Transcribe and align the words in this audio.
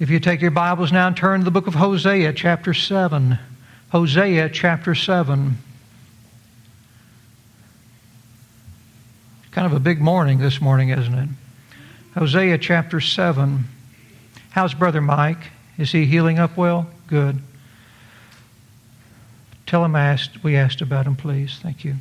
If 0.00 0.08
you 0.08 0.18
take 0.18 0.40
your 0.40 0.50
Bibles 0.50 0.92
now 0.92 1.08
and 1.08 1.14
turn 1.16 1.40
to 1.40 1.44
the 1.44 1.50
book 1.50 1.66
of 1.66 1.74
Hosea, 1.74 2.32
chapter 2.32 2.72
7. 2.72 3.38
Hosea, 3.90 4.48
chapter 4.48 4.94
7. 4.94 5.58
Kind 9.50 9.66
of 9.66 9.74
a 9.74 9.78
big 9.78 10.00
morning 10.00 10.38
this 10.38 10.58
morning, 10.58 10.88
isn't 10.88 11.12
it? 11.12 11.28
Hosea, 12.14 12.56
chapter 12.56 12.98
7. 13.02 13.64
How's 14.48 14.72
Brother 14.72 15.02
Mike? 15.02 15.50
Is 15.76 15.92
he 15.92 16.06
healing 16.06 16.38
up 16.38 16.56
well? 16.56 16.88
Good. 17.06 17.38
Tell 19.66 19.84
him 19.84 19.94
asked, 19.94 20.42
we 20.42 20.56
asked 20.56 20.80
about 20.80 21.06
him, 21.06 21.14
please. 21.14 21.58
Thank 21.62 21.84
you. 21.84 21.96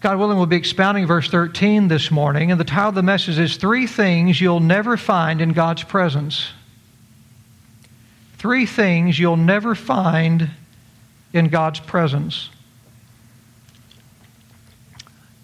God 0.00 0.18
willing, 0.18 0.36
we'll 0.36 0.44
be 0.44 0.56
expounding 0.56 1.06
verse 1.06 1.30
13 1.30 1.88
this 1.88 2.10
morning, 2.10 2.50
and 2.50 2.60
the 2.60 2.64
title 2.64 2.90
of 2.90 2.94
the 2.94 3.02
message 3.02 3.38
is 3.38 3.56
Three 3.56 3.86
Things 3.86 4.38
You'll 4.38 4.60
Never 4.60 4.98
Find 4.98 5.40
in 5.40 5.54
God's 5.54 5.84
Presence. 5.84 6.50
Three 8.36 8.66
things 8.66 9.18
you'll 9.18 9.38
never 9.38 9.74
find 9.74 10.50
in 11.32 11.48
God's 11.48 11.80
presence. 11.80 12.50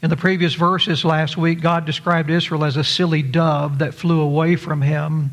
In 0.03 0.11
the 0.11 0.19
previous 0.19 0.53
verses 0.53 1.03
last 1.03 1.39
week, 1.39 1.63
God 1.63 1.87
described 1.87 2.29
Israel 2.29 2.65
as 2.65 2.77
a 2.77 2.85
silly 2.85 3.23
dove 3.23 3.79
that 3.79 3.95
flew 3.95 4.21
away 4.21 4.57
from 4.57 4.83
him, 4.83 5.31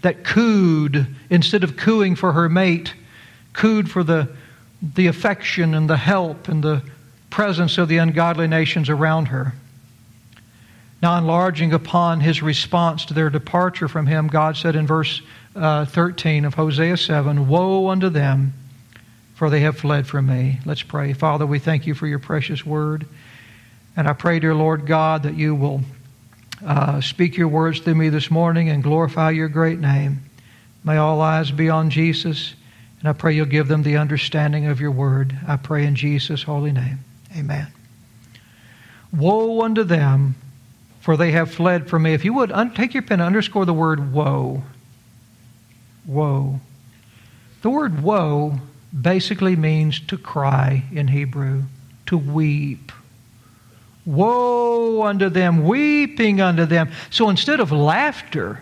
that 0.00 0.24
cooed 0.24 1.06
instead 1.28 1.64
of 1.64 1.76
cooing 1.76 2.16
for 2.16 2.32
her 2.32 2.48
mate, 2.48 2.94
cooed 3.52 3.90
for 3.90 4.02
the, 4.02 4.30
the 4.94 5.06
affection 5.06 5.74
and 5.74 5.90
the 5.90 5.98
help 5.98 6.48
and 6.48 6.64
the 6.64 6.82
presence 7.30 7.78
of 7.78 7.88
the 7.88 7.98
ungodly 7.98 8.46
nations 8.46 8.88
around 8.88 9.26
her. 9.26 9.54
Now, 11.00 11.16
enlarging 11.16 11.72
upon 11.72 12.20
his 12.20 12.42
response 12.42 13.04
to 13.06 13.14
their 13.14 13.30
departure 13.30 13.86
from 13.86 14.06
him, 14.06 14.26
God 14.26 14.56
said 14.56 14.74
in 14.74 14.86
verse 14.86 15.22
uh, 15.54 15.84
13 15.84 16.44
of 16.44 16.54
Hosea 16.54 16.96
7 16.96 17.46
Woe 17.48 17.88
unto 17.88 18.08
them, 18.08 18.52
for 19.36 19.48
they 19.48 19.60
have 19.60 19.78
fled 19.78 20.06
from 20.06 20.26
me. 20.26 20.58
Let's 20.64 20.82
pray. 20.82 21.12
Father, 21.12 21.46
we 21.46 21.60
thank 21.60 21.86
you 21.86 21.94
for 21.94 22.06
your 22.06 22.18
precious 22.18 22.66
word. 22.66 23.06
And 23.96 24.08
I 24.08 24.12
pray, 24.12 24.40
dear 24.40 24.54
Lord 24.54 24.86
God, 24.86 25.22
that 25.22 25.34
you 25.34 25.54
will 25.54 25.82
uh, 26.64 27.00
speak 27.00 27.36
your 27.36 27.48
words 27.48 27.80
through 27.80 27.94
me 27.94 28.08
this 28.08 28.30
morning 28.30 28.68
and 28.68 28.82
glorify 28.82 29.30
your 29.30 29.48
great 29.48 29.78
name. 29.78 30.22
May 30.82 30.96
all 30.96 31.20
eyes 31.20 31.50
be 31.50 31.70
on 31.70 31.90
Jesus. 31.90 32.54
And 32.98 33.08
I 33.08 33.12
pray 33.12 33.34
you'll 33.34 33.46
give 33.46 33.68
them 33.68 33.84
the 33.84 33.96
understanding 33.98 34.66
of 34.66 34.80
your 34.80 34.90
word. 34.90 35.36
I 35.46 35.56
pray 35.56 35.84
in 35.84 35.94
Jesus' 35.94 36.42
holy 36.42 36.72
name. 36.72 36.98
Amen. 37.38 37.68
Woe 39.12 39.62
unto 39.62 39.84
them, 39.84 40.34
for 41.00 41.16
they 41.16 41.30
have 41.32 41.54
fled 41.54 41.88
from 41.88 42.02
me. 42.02 42.12
If 42.12 42.24
you 42.24 42.34
would, 42.34 42.50
un- 42.52 42.74
take 42.74 42.94
your 42.94 43.02
pen 43.02 43.20
and 43.20 43.26
underscore 43.26 43.64
the 43.64 43.72
word 43.72 44.12
woe. 44.12 44.62
Woe. 46.04 46.60
The 47.62 47.70
word 47.70 48.02
woe 48.02 48.60
basically 48.98 49.56
means 49.56 50.00
to 50.00 50.16
cry 50.18 50.82
in 50.92 51.08
Hebrew, 51.08 51.62
to 52.06 52.18
weep. 52.18 52.92
Woe 54.04 55.02
unto 55.02 55.28
them, 55.28 55.64
weeping 55.64 56.40
unto 56.40 56.64
them. 56.64 56.90
So 57.10 57.28
instead 57.28 57.60
of 57.60 57.72
laughter, 57.72 58.60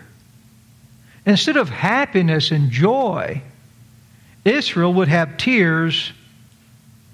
instead 1.25 1.57
of 1.57 1.69
happiness 1.69 2.51
and 2.51 2.69
joy, 2.69 3.41
Israel 4.45 4.93
would 4.95 5.07
have 5.07 5.37
tears 5.37 6.11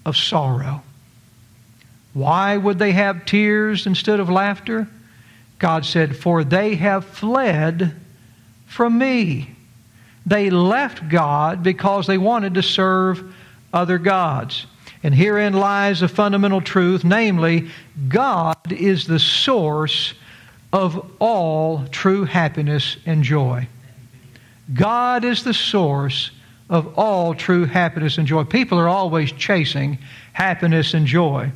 of 0.06 0.18
sorrow. 0.18 0.84
Why 2.14 2.58
would 2.58 2.80
they 2.80 2.92
have 2.92 3.26
tears 3.26 3.88
instead 3.88 4.20
of 4.20 4.30
laughter? 4.30 4.88
God 5.60 5.86
said, 5.86 6.16
For 6.16 6.44
they 6.44 6.76
have 6.76 7.06
fled 7.06 7.96
from 8.68 8.98
me. 8.98 9.50
They 10.26 10.50
left 10.50 11.10
God 11.10 11.64
because 11.64 12.08
they 12.08 12.18
wanted 12.18 12.54
to 12.56 12.64
serve 12.64 13.34
other 13.74 13.98
gods. 13.98 14.68
And 15.04 15.14
herein 15.14 15.54
lies 15.54 16.02
a 16.02 16.08
fundamental 16.08 16.62
truth 16.62 17.04
namely, 17.04 17.70
God 18.08 18.72
is 18.72 19.06
the 19.06 19.20
source 19.20 20.14
of 20.72 21.12
all 21.20 21.86
true 21.88 22.24
happiness 22.24 22.98
and 23.06 23.24
joy. 23.24 23.68
God 24.74 25.26
is 25.26 25.44
the 25.44 25.54
source 25.54 26.32
of 26.70 26.98
all 26.98 27.36
true 27.36 27.66
happiness 27.66 28.18
and 28.18 28.26
joy. 28.26 28.46
People 28.46 28.80
are 28.80 28.88
always 28.88 29.32
chasing 29.34 29.98
happiness 30.32 30.94
and 30.94 31.06
joy. 31.06 31.52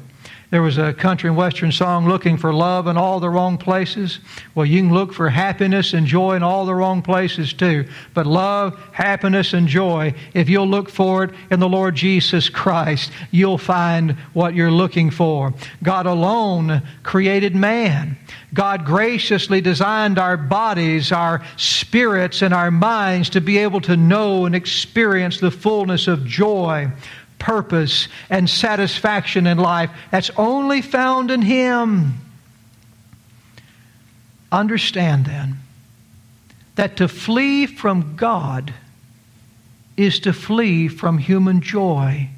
There 0.50 0.62
was 0.62 0.78
a 0.78 0.94
country 0.94 1.28
and 1.28 1.36
western 1.36 1.74
song 1.74 2.08
looking 2.08 2.38
for 2.38 2.54
love 2.54 2.88
in 2.88 2.96
all 2.96 3.20
the 3.20 3.30
wrong 3.30 3.58
places. 3.58 4.20
Well, 4.56 4.66
you 4.66 4.82
can 4.82 4.94
look 4.94 5.12
for 5.12 5.28
happiness 5.28 5.94
and 5.94 6.08
joy 6.08 6.38
in 6.38 6.44
all 6.44 6.66
the 6.66 6.74
wrong 6.74 7.02
places 7.02 7.52
too. 7.52 7.86
But 8.14 8.26
love, 8.26 8.80
happiness, 8.94 9.52
and 9.52 9.68
joy, 9.68 10.14
if 10.34 10.48
you'll 10.48 10.70
look 10.70 10.90
for 10.90 11.26
it 11.26 11.32
in 11.52 11.60
the 11.60 11.68
Lord 11.68 11.96
Jesus 11.96 12.48
Christ, 12.48 13.12
you'll 13.30 13.58
find 13.58 14.12
what 14.32 14.56
you're 14.56 14.72
looking 14.72 15.10
for. 15.10 15.54
God 15.84 16.06
alone 16.06 16.82
created 17.04 17.54
man. 17.54 18.18
God 18.54 18.86
graciously 18.86 19.60
designed 19.60 20.18
our 20.18 20.38
bodies, 20.38 21.12
our 21.12 21.44
spirits, 21.58 22.42
and 22.42 22.54
our 22.54 22.72
minds 22.72 23.30
to 23.32 23.42
be 23.42 23.58
able 23.58 23.82
to 23.82 23.98
know 23.98 24.46
and 24.46 24.56
experience 24.56 25.42
the 25.42 25.52
fullness 25.52 26.08
of 26.08 26.26
joy, 26.26 26.90
purpose 27.40 28.08
and 28.30 28.50
satisfaction 28.50 29.48
in 29.48 29.58
life 29.58 29.92
that's 30.12 30.32
only 30.38 30.82
found 30.82 31.32
in 31.32 31.42
Him. 31.42 32.16
Understand 34.52 35.26
then 35.26 35.58
that 36.76 36.98
to 36.98 37.08
flee 37.08 37.66
from 37.66 38.16
God 38.16 38.74
is 39.98 40.20
to 40.22 40.34
flee 40.34 40.88
from 40.88 41.18
human 41.18 41.62
joy, 41.62 42.30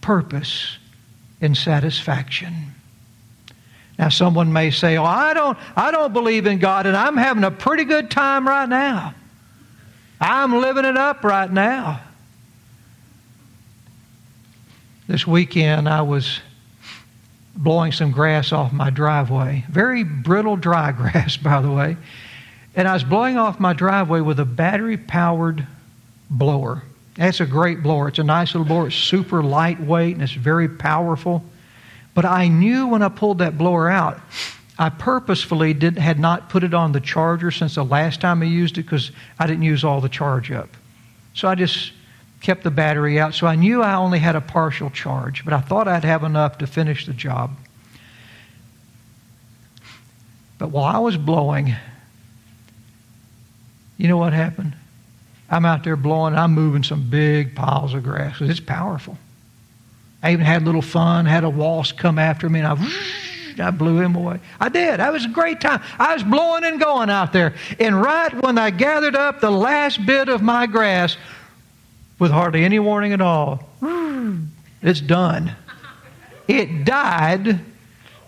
purpose, 0.00 0.78
and 1.40 1.56
satisfaction. 1.56 2.54
Now, 3.98 4.08
someone 4.08 4.52
may 4.52 4.70
say, 4.70 4.96
Oh, 4.96 5.04
I 5.04 5.34
don't, 5.34 5.58
I 5.76 5.90
don't 5.90 6.12
believe 6.12 6.46
in 6.46 6.58
God, 6.58 6.86
and 6.86 6.96
I'm 6.96 7.16
having 7.16 7.44
a 7.44 7.50
pretty 7.50 7.84
good 7.84 8.10
time 8.10 8.48
right 8.48 8.68
now. 8.68 9.14
I'm 10.20 10.60
living 10.60 10.84
it 10.84 10.96
up 10.96 11.24
right 11.24 11.50
now. 11.50 12.00
This 15.10 15.26
weekend, 15.26 15.88
I 15.88 16.02
was 16.02 16.38
blowing 17.56 17.90
some 17.90 18.12
grass 18.12 18.52
off 18.52 18.72
my 18.72 18.90
driveway. 18.90 19.64
Very 19.68 20.04
brittle 20.04 20.54
dry 20.54 20.92
grass, 20.96 21.36
by 21.36 21.60
the 21.60 21.68
way. 21.68 21.96
And 22.76 22.86
I 22.86 22.92
was 22.92 23.02
blowing 23.02 23.36
off 23.36 23.58
my 23.58 23.72
driveway 23.72 24.20
with 24.20 24.38
a 24.38 24.44
battery 24.44 24.96
powered 24.96 25.66
blower. 26.30 26.84
That's 27.16 27.40
a 27.40 27.44
great 27.46 27.82
blower. 27.82 28.06
It's 28.06 28.20
a 28.20 28.22
nice 28.22 28.54
little 28.54 28.68
blower. 28.68 28.86
It's 28.86 28.94
super 28.94 29.42
lightweight 29.42 30.14
and 30.14 30.22
it's 30.22 30.32
very 30.32 30.68
powerful. 30.68 31.42
But 32.14 32.24
I 32.24 32.46
knew 32.46 32.86
when 32.86 33.02
I 33.02 33.08
pulled 33.08 33.38
that 33.38 33.58
blower 33.58 33.90
out, 33.90 34.20
I 34.78 34.90
purposefully 34.90 35.74
did, 35.74 35.98
had 35.98 36.20
not 36.20 36.50
put 36.50 36.62
it 36.62 36.72
on 36.72 36.92
the 36.92 37.00
charger 37.00 37.50
since 37.50 37.74
the 37.74 37.84
last 37.84 38.20
time 38.20 38.42
I 38.42 38.46
used 38.46 38.78
it 38.78 38.84
because 38.84 39.10
I 39.40 39.48
didn't 39.48 39.64
use 39.64 39.82
all 39.82 40.00
the 40.00 40.08
charge 40.08 40.52
up. 40.52 40.68
So 41.34 41.48
I 41.48 41.56
just 41.56 41.94
kept 42.40 42.64
the 42.64 42.70
battery 42.70 43.20
out, 43.20 43.34
so 43.34 43.46
I 43.46 43.54
knew 43.54 43.82
I 43.82 43.94
only 43.94 44.18
had 44.18 44.34
a 44.34 44.40
partial 44.40 44.90
charge, 44.90 45.44
but 45.44 45.52
I 45.52 45.60
thought 45.60 45.86
I'd 45.86 46.04
have 46.04 46.24
enough 46.24 46.58
to 46.58 46.66
finish 46.66 47.06
the 47.06 47.12
job. 47.12 47.50
But 50.58 50.70
while 50.70 50.94
I 50.94 50.98
was 50.98 51.16
blowing, 51.16 51.74
you 53.98 54.08
know 54.08 54.16
what 54.16 54.32
happened? 54.32 54.74
I'm 55.50 55.64
out 55.64 55.84
there 55.84 55.96
blowing, 55.96 56.34
I'm 56.34 56.52
moving 56.52 56.82
some 56.82 57.10
big 57.10 57.54
piles 57.54 57.92
of 57.92 58.04
grass 58.04 58.40
it's 58.40 58.60
powerful. 58.60 59.18
I 60.22 60.32
even 60.32 60.44
had 60.44 60.62
a 60.62 60.64
little 60.64 60.82
fun, 60.82 61.26
had 61.26 61.44
a 61.44 61.50
wasp 61.50 61.98
come 61.98 62.18
after 62.18 62.48
me, 62.48 62.60
and 62.60 62.68
I, 62.68 63.66
I 63.66 63.70
blew 63.70 64.00
him 64.00 64.14
away. 64.14 64.40
I 64.60 64.68
did. 64.68 65.00
That 65.00 65.12
was 65.12 65.24
a 65.24 65.28
great 65.28 65.60
time. 65.60 65.82
I 65.98 66.14
was 66.14 66.22
blowing 66.22 66.64
and 66.64 66.78
going 66.78 67.08
out 67.08 67.32
there. 67.32 67.54
And 67.78 68.00
right 68.00 68.32
when 68.42 68.58
I 68.58 68.70
gathered 68.70 69.16
up 69.16 69.40
the 69.40 69.50
last 69.50 70.04
bit 70.04 70.28
of 70.28 70.42
my 70.42 70.66
grass, 70.66 71.16
with 72.20 72.30
hardly 72.30 72.64
any 72.64 72.78
warning 72.78 73.12
at 73.12 73.20
all. 73.20 73.66
It's 74.82 75.00
done. 75.00 75.56
It 76.46 76.84
died 76.84 77.60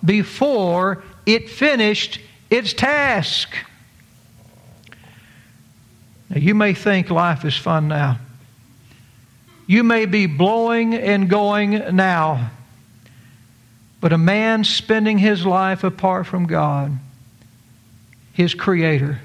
before 0.05 1.05
it 1.25 1.49
finished 1.49 2.19
its 2.51 2.73
task. 2.73 3.55
Now, 6.29 6.41
you 6.41 6.55
may 6.55 6.75
think 6.75 7.11
life 7.11 7.45
is 7.45 7.57
fun 7.57 7.89
now. 7.89 8.19
You 9.67 9.85
may 9.85 10.07
be 10.07 10.27
blowing 10.27 10.95
and 10.95 11.29
going 11.31 11.95
now. 11.95 12.51
But 14.01 14.13
a 14.13 14.19
man 14.19 14.65
spending 14.65 15.19
his 15.19 15.47
life 15.47 15.85
apart 15.85 16.27
from 16.27 16.47
God, 16.47 16.99
his 18.33 18.55
Creator, 18.55 19.21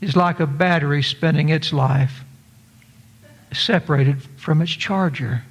is 0.00 0.14
like 0.14 0.40
a 0.40 0.46
battery 0.46 1.02
spending 1.02 1.48
its 1.48 1.72
life 1.72 2.22
separated 3.52 4.22
from 4.36 4.62
its 4.62 4.72
charger. 4.72 5.42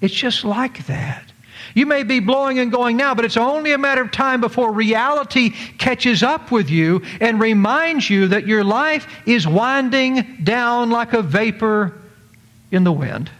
It's 0.00 0.14
just 0.14 0.44
like 0.44 0.86
that. 0.86 1.24
You 1.74 1.86
may 1.86 2.04
be 2.04 2.20
blowing 2.20 2.58
and 2.58 2.70
going 2.70 2.96
now, 2.96 3.14
but 3.14 3.24
it's 3.24 3.36
only 3.36 3.72
a 3.72 3.78
matter 3.78 4.02
of 4.02 4.10
time 4.10 4.40
before 4.40 4.72
reality 4.72 5.50
catches 5.78 6.22
up 6.22 6.50
with 6.50 6.70
you 6.70 7.02
and 7.20 7.40
reminds 7.40 8.08
you 8.08 8.28
that 8.28 8.46
your 8.46 8.64
life 8.64 9.06
is 9.26 9.46
winding 9.46 10.38
down 10.42 10.90
like 10.90 11.12
a 11.12 11.22
vapor 11.22 11.92
in 12.70 12.84
the 12.84 12.92
wind. 12.92 13.30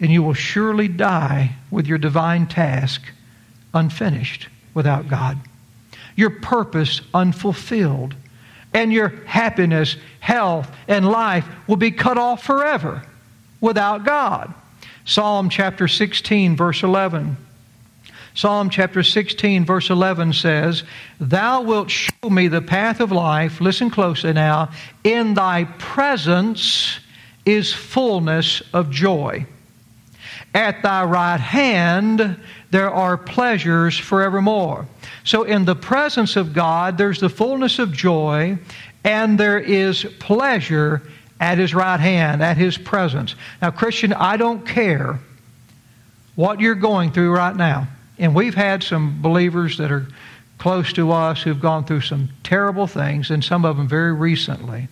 And 0.00 0.10
you 0.10 0.22
will 0.22 0.34
surely 0.34 0.88
die 0.88 1.54
with 1.70 1.86
your 1.86 1.98
divine 1.98 2.46
task 2.46 3.02
unfinished 3.72 4.48
without 4.74 5.08
God, 5.08 5.38
your 6.16 6.30
purpose 6.30 7.00
unfulfilled, 7.14 8.14
and 8.74 8.92
your 8.92 9.08
happiness, 9.26 9.96
health, 10.20 10.70
and 10.88 11.08
life 11.08 11.46
will 11.66 11.76
be 11.76 11.90
cut 11.90 12.18
off 12.18 12.44
forever 12.44 13.02
without 13.60 14.04
God. 14.04 14.52
Psalm 15.04 15.48
chapter 15.48 15.88
16, 15.88 16.56
verse 16.56 16.82
11. 16.82 17.36
Psalm 18.34 18.70
chapter 18.70 19.02
16, 19.02 19.64
verse 19.64 19.90
11 19.90 20.32
says, 20.32 20.84
Thou 21.20 21.62
wilt 21.62 21.90
show 21.90 22.30
me 22.30 22.48
the 22.48 22.62
path 22.62 23.00
of 23.00 23.12
life. 23.12 23.60
Listen 23.60 23.90
closely 23.90 24.32
now. 24.32 24.70
In 25.04 25.34
thy 25.34 25.64
presence 25.64 26.98
is 27.44 27.72
fullness 27.72 28.62
of 28.72 28.90
joy. 28.90 29.46
At 30.54 30.82
thy 30.82 31.04
right 31.04 31.40
hand 31.40 32.40
there 32.72 32.90
are 32.90 33.18
pleasures 33.18 33.98
forevermore. 33.98 34.86
So, 35.24 35.42
in 35.42 35.66
the 35.66 35.76
presence 35.76 36.36
of 36.36 36.54
God, 36.54 36.96
there's 36.96 37.20
the 37.20 37.28
fullness 37.28 37.78
of 37.78 37.92
joy, 37.92 38.58
and 39.04 39.38
there 39.38 39.58
is 39.58 40.04
pleasure 40.18 41.02
at 41.38 41.58
his 41.58 41.74
right 41.74 42.00
hand, 42.00 42.42
at 42.42 42.56
his 42.56 42.78
presence. 42.78 43.34
Now, 43.60 43.72
Christian, 43.72 44.14
I 44.14 44.38
don't 44.38 44.66
care 44.66 45.20
what 46.34 46.60
you're 46.60 46.74
going 46.74 47.12
through 47.12 47.34
right 47.36 47.54
now. 47.54 47.88
And 48.18 48.34
we've 48.34 48.54
had 48.54 48.82
some 48.82 49.20
believers 49.20 49.76
that 49.76 49.92
are 49.92 50.08
close 50.56 50.94
to 50.94 51.12
us 51.12 51.42
who've 51.42 51.60
gone 51.60 51.84
through 51.84 52.00
some 52.00 52.30
terrible 52.42 52.86
things, 52.86 53.30
and 53.30 53.44
some 53.44 53.66
of 53.66 53.76
them 53.76 53.86
very 53.86 54.14
recently. 54.14 54.88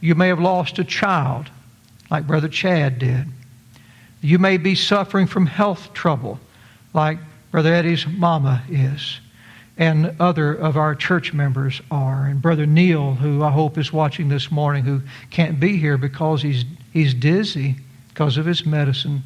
You 0.00 0.14
may 0.14 0.28
have 0.28 0.40
lost 0.40 0.78
a 0.78 0.84
child, 0.84 1.50
like 2.10 2.26
Brother 2.26 2.48
Chad 2.48 2.98
did. 2.98 3.26
You 4.20 4.38
may 4.38 4.56
be 4.56 4.74
suffering 4.74 5.26
from 5.26 5.46
health 5.46 5.92
trouble, 5.92 6.40
like 6.94 7.18
Brother 7.50 7.72
Eddie's 7.72 8.06
mama 8.06 8.62
is 8.68 9.20
and 9.78 10.12
other 10.18 10.54
of 10.54 10.76
our 10.76 10.94
church 10.94 11.32
members 11.32 11.80
are. 11.90 12.26
And 12.26 12.42
Brother 12.42 12.66
Neil, 12.66 13.14
who 13.14 13.44
I 13.44 13.50
hope 13.50 13.78
is 13.78 13.92
watching 13.92 14.28
this 14.28 14.50
morning, 14.50 14.84
who 14.84 15.00
can't 15.30 15.58
be 15.60 15.76
here 15.76 15.96
because 15.96 16.42
he's, 16.42 16.64
he's 16.92 17.14
dizzy 17.14 17.76
because 18.08 18.36
of 18.36 18.44
his 18.44 18.66
medicine. 18.66 19.22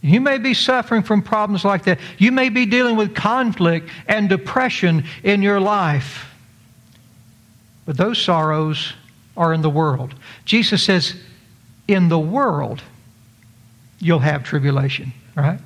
You 0.00 0.20
may 0.20 0.38
be 0.38 0.54
suffering 0.54 1.02
from 1.02 1.20
problems 1.20 1.64
like 1.64 1.84
that. 1.84 1.98
You 2.16 2.32
may 2.32 2.48
be 2.48 2.64
dealing 2.64 2.96
with 2.96 3.14
conflict 3.14 3.90
and 4.08 4.30
depression 4.30 5.04
in 5.22 5.42
your 5.42 5.60
life. 5.60 6.32
But 7.84 7.98
those 7.98 8.20
sorrows 8.20 8.94
are 9.36 9.52
in 9.52 9.60
the 9.60 9.70
world. 9.70 10.14
Jesus 10.46 10.82
says, 10.82 11.14
In 11.86 12.08
the 12.08 12.18
world, 12.18 12.82
you'll 13.98 14.18
have 14.18 14.44
tribulation, 14.44 15.12
right? 15.34 15.58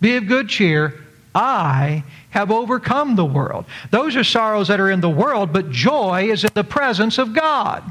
Be 0.00 0.16
of 0.16 0.26
good 0.26 0.48
cheer. 0.48 0.98
I 1.34 2.04
have 2.30 2.50
overcome 2.50 3.16
the 3.16 3.24
world. 3.24 3.64
Those 3.90 4.16
are 4.16 4.24
sorrows 4.24 4.68
that 4.68 4.80
are 4.80 4.90
in 4.90 5.00
the 5.00 5.10
world, 5.10 5.52
but 5.52 5.70
joy 5.70 6.30
is 6.30 6.44
in 6.44 6.50
the 6.54 6.64
presence 6.64 7.18
of 7.18 7.34
God. 7.34 7.82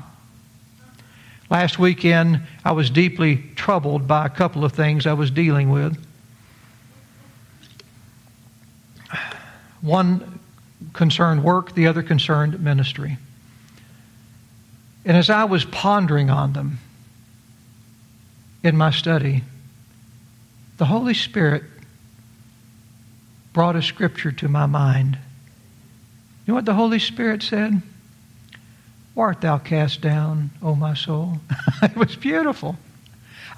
Last 1.49 1.79
weekend, 1.79 2.41
I 2.63 2.71
was 2.71 2.89
deeply 2.89 3.43
troubled 3.55 4.07
by 4.07 4.25
a 4.25 4.29
couple 4.29 4.63
of 4.63 4.71
things 4.73 5.05
I 5.05 5.13
was 5.13 5.31
dealing 5.31 5.69
with. 5.69 5.97
One 9.81 10.39
concerned 10.93 11.43
work, 11.43 11.73
the 11.73 11.87
other 11.87 12.03
concerned 12.03 12.61
ministry. 12.61 13.17
And 15.03 15.17
as 15.17 15.29
I 15.29 15.45
was 15.45 15.65
pondering 15.65 16.29
on 16.29 16.53
them 16.53 16.79
in 18.63 18.77
my 18.77 18.91
study, 18.91 19.43
the 20.81 20.87
Holy 20.87 21.13
Spirit 21.13 21.61
brought 23.53 23.75
a 23.75 23.83
scripture 23.83 24.31
to 24.31 24.47
my 24.47 24.65
mind. 24.65 25.15
You 26.43 26.53
know 26.53 26.55
what 26.55 26.65
the 26.65 26.73
Holy 26.73 26.97
Spirit 26.97 27.43
said? 27.43 27.83
Art 29.15 29.41
thou 29.41 29.59
cast 29.59 30.01
down, 30.01 30.49
O 30.59 30.73
my 30.73 30.95
soul? 30.95 31.37
it 31.83 31.95
was 31.95 32.15
beautiful. 32.15 32.77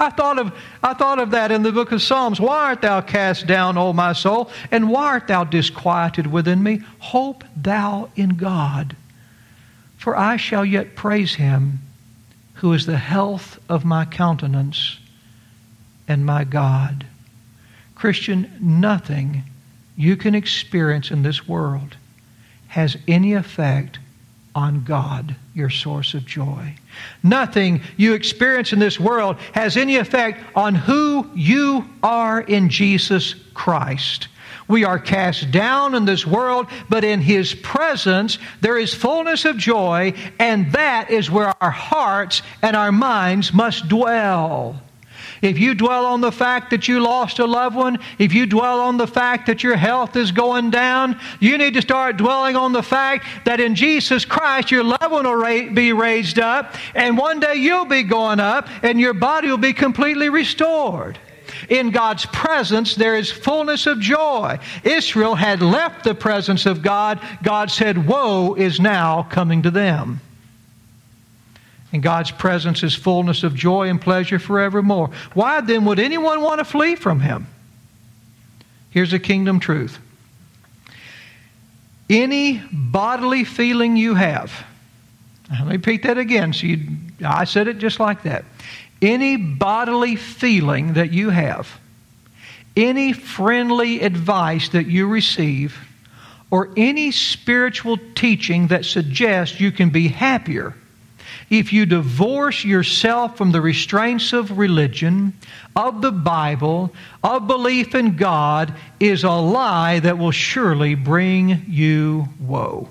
I 0.02 0.10
thought, 0.10 0.38
of, 0.38 0.54
I 0.84 0.94
thought 0.96 1.18
of 1.18 1.32
that 1.32 1.50
in 1.50 1.64
the 1.64 1.72
book 1.72 1.94
of 1.94 2.02
Psalms. 2.02 2.42
Why 2.42 2.58
art 2.58 2.82
thou 2.82 3.00
cast 3.00 3.48
down, 3.48 3.78
O 3.78 3.94
my 3.94 4.12
soul? 4.12 4.52
And 4.70 4.90
why 4.90 5.06
art 5.06 5.28
thou 5.28 5.46
disquieted 5.46 6.28
within 6.28 6.62
me? 6.62 6.82
Hope 7.00 7.46
thou 7.56 8.10
in 8.18 8.36
God. 8.36 8.98
For 9.96 10.18
I 10.18 10.36
shall 10.36 10.66
yet 10.66 10.98
praise 10.98 11.36
him 11.36 11.80
who 12.56 12.74
is 12.74 12.86
the 12.86 12.98
health 12.98 13.62
of 13.70 13.86
my 13.86 14.04
countenance 14.04 15.00
and 16.06 16.26
my 16.26 16.44
God. 16.44 17.06
Christian, 18.04 18.52
nothing 18.60 19.44
you 19.96 20.18
can 20.18 20.36
experience 20.36 21.10
in 21.10 21.24
this 21.24 21.48
world 21.48 21.96
has 22.68 22.98
any 23.08 23.32
effect 23.32 23.98
on 24.54 24.84
God, 24.84 25.38
your 25.54 25.70
source 25.70 26.14
of 26.14 26.26
joy. 26.26 26.76
Nothing 27.24 27.82
you 27.96 28.14
experience 28.14 28.74
in 28.74 28.80
this 28.80 29.00
world 29.00 29.38
has 29.54 29.78
any 29.78 29.96
effect 29.96 30.44
on 30.54 30.76
who 30.76 31.30
you 31.34 31.86
are 32.04 32.42
in 32.42 32.68
Jesus 32.68 33.36
Christ. 33.54 34.28
We 34.68 34.84
are 34.84 35.00
cast 35.00 35.52
down 35.52 35.96
in 35.96 36.04
this 36.04 36.28
world, 36.28 36.68
but 36.90 37.06
in 37.06 37.22
His 37.22 37.56
presence 37.56 38.38
there 38.60 38.78
is 38.78 38.94
fullness 38.94 39.46
of 39.46 39.56
joy, 39.56 40.14
and 40.40 40.70
that 40.74 41.10
is 41.10 41.32
where 41.32 41.54
our 41.64 41.72
hearts 41.72 42.42
and 42.62 42.76
our 42.76 42.92
minds 42.92 43.54
must 43.54 43.88
dwell 43.88 44.82
if 45.44 45.60
you 45.60 45.76
dwell 45.76 46.06
on 46.06 46.22
the 46.22 46.32
fact 46.32 46.70
that 46.70 46.88
you 46.88 47.02
lost 47.02 47.38
a 47.40 47.46
loved 47.46 47.76
one, 47.76 48.00
if 48.18 48.34
you 48.34 48.46
dwell 48.46 48.80
on 48.80 48.96
the 48.96 49.06
fact 49.06 49.48
that 49.48 49.62
your 49.62 49.76
health 49.76 50.16
is 50.16 50.32
going 50.32 50.72
down, 50.72 51.20
you 51.42 51.58
need 51.58 51.74
to 51.74 51.82
start 51.82 52.16
dwelling 52.16 52.56
on 52.56 52.72
the 52.72 52.82
fact 52.82 53.26
that 53.44 53.60
in 53.60 53.76
Jesus 53.76 54.24
Christ 54.24 54.72
your 54.72 54.86
loved 54.86 55.12
one 55.12 55.28
will 55.28 55.74
be 55.74 55.92
raised 55.92 56.40
up, 56.40 56.76
and 56.96 57.18
one 57.18 57.42
day 57.42 57.56
you'll 57.56 57.84
be 57.84 58.04
going 58.04 58.40
up, 58.40 58.70
and 58.82 59.00
your 59.00 59.14
body 59.14 59.50
will 59.50 59.58
be 59.58 59.74
completely 59.74 60.30
restored. 60.30 61.20
In 61.70 61.92
God's 61.92 62.26
presence, 62.28 62.96
there 62.96 63.18
is 63.18 63.30
fullness 63.30 63.86
of 63.86 64.00
joy. 64.00 64.60
Israel 64.84 65.36
had 65.36 65.62
left 65.62 66.06
the 66.06 66.16
presence 66.16 66.66
of 66.66 66.82
God. 66.82 67.20
God 67.44 67.70
said, 67.70 68.08
Woe 68.08 68.56
is 68.56 68.80
now 68.80 69.24
coming 69.24 69.62
to 69.64 69.72
them. 69.72 70.22
In 71.94 72.02
God's 72.02 72.32
presence 72.32 72.82
is 72.82 72.96
fullness 72.96 73.44
of 73.44 73.54
joy 73.54 73.88
and 73.88 74.02
pleasure 74.02 74.40
forevermore. 74.40 75.12
Why 75.36 75.62
then 75.62 75.86
would 75.86 76.00
anyone 76.00 76.42
want 76.42 76.58
to 76.58 76.66
flee 76.66 76.96
from 76.96 77.20
Him? 77.20 77.46
Here's 78.90 79.14
a 79.14 79.20
kingdom 79.20 79.60
truth. 79.60 80.00
Any 82.10 82.62
bodily 82.72 83.44
feeling 83.44 83.96
you 83.96 84.16
have, 84.16 84.66
let 85.52 85.68
me 85.68 85.74
repeat 85.74 86.04
that 86.04 86.18
again. 86.18 86.52
So 86.52 86.66
you, 86.66 86.80
I 87.24 87.44
said 87.44 87.68
it 87.68 87.78
just 87.78 88.00
like 88.00 88.24
that. 88.24 88.44
Any 89.00 89.38
bodily 89.38 90.16
feeling 90.16 90.94
that 90.94 91.14
you 91.14 91.30
have, 91.30 91.80
any 92.76 93.14
friendly 93.14 94.02
advice 94.02 94.70
that 94.70 94.88
you 94.88 95.08
receive, 95.08 95.78
or 96.50 96.70
any 96.76 97.12
spiritual 97.12 97.98
teaching 98.16 98.68
that 98.68 98.86
suggests 98.86 99.60
you 99.60 99.72
can 99.72 99.92
be 99.92 100.08
happier 100.08 100.74
if 101.50 101.74
you 101.74 101.86
divorce 101.86 102.64
yourself 102.64 103.38
from 103.38 103.52
the 103.52 103.62
restraints 103.62 104.34
of 104.34 104.58
religion, 104.58 105.34
of 105.76 106.02
the 106.02 106.12
Bible, 106.12 106.94
of 107.24 107.48
belief 107.48 107.96
in 107.96 108.16
God, 108.16 108.74
is 109.00 109.24
a 109.24 109.32
lie 109.32 110.00
that 110.00 110.18
will 110.18 110.32
surely 110.32 110.96
bring 110.96 111.66
you 111.68 112.28
woe. 112.40 112.90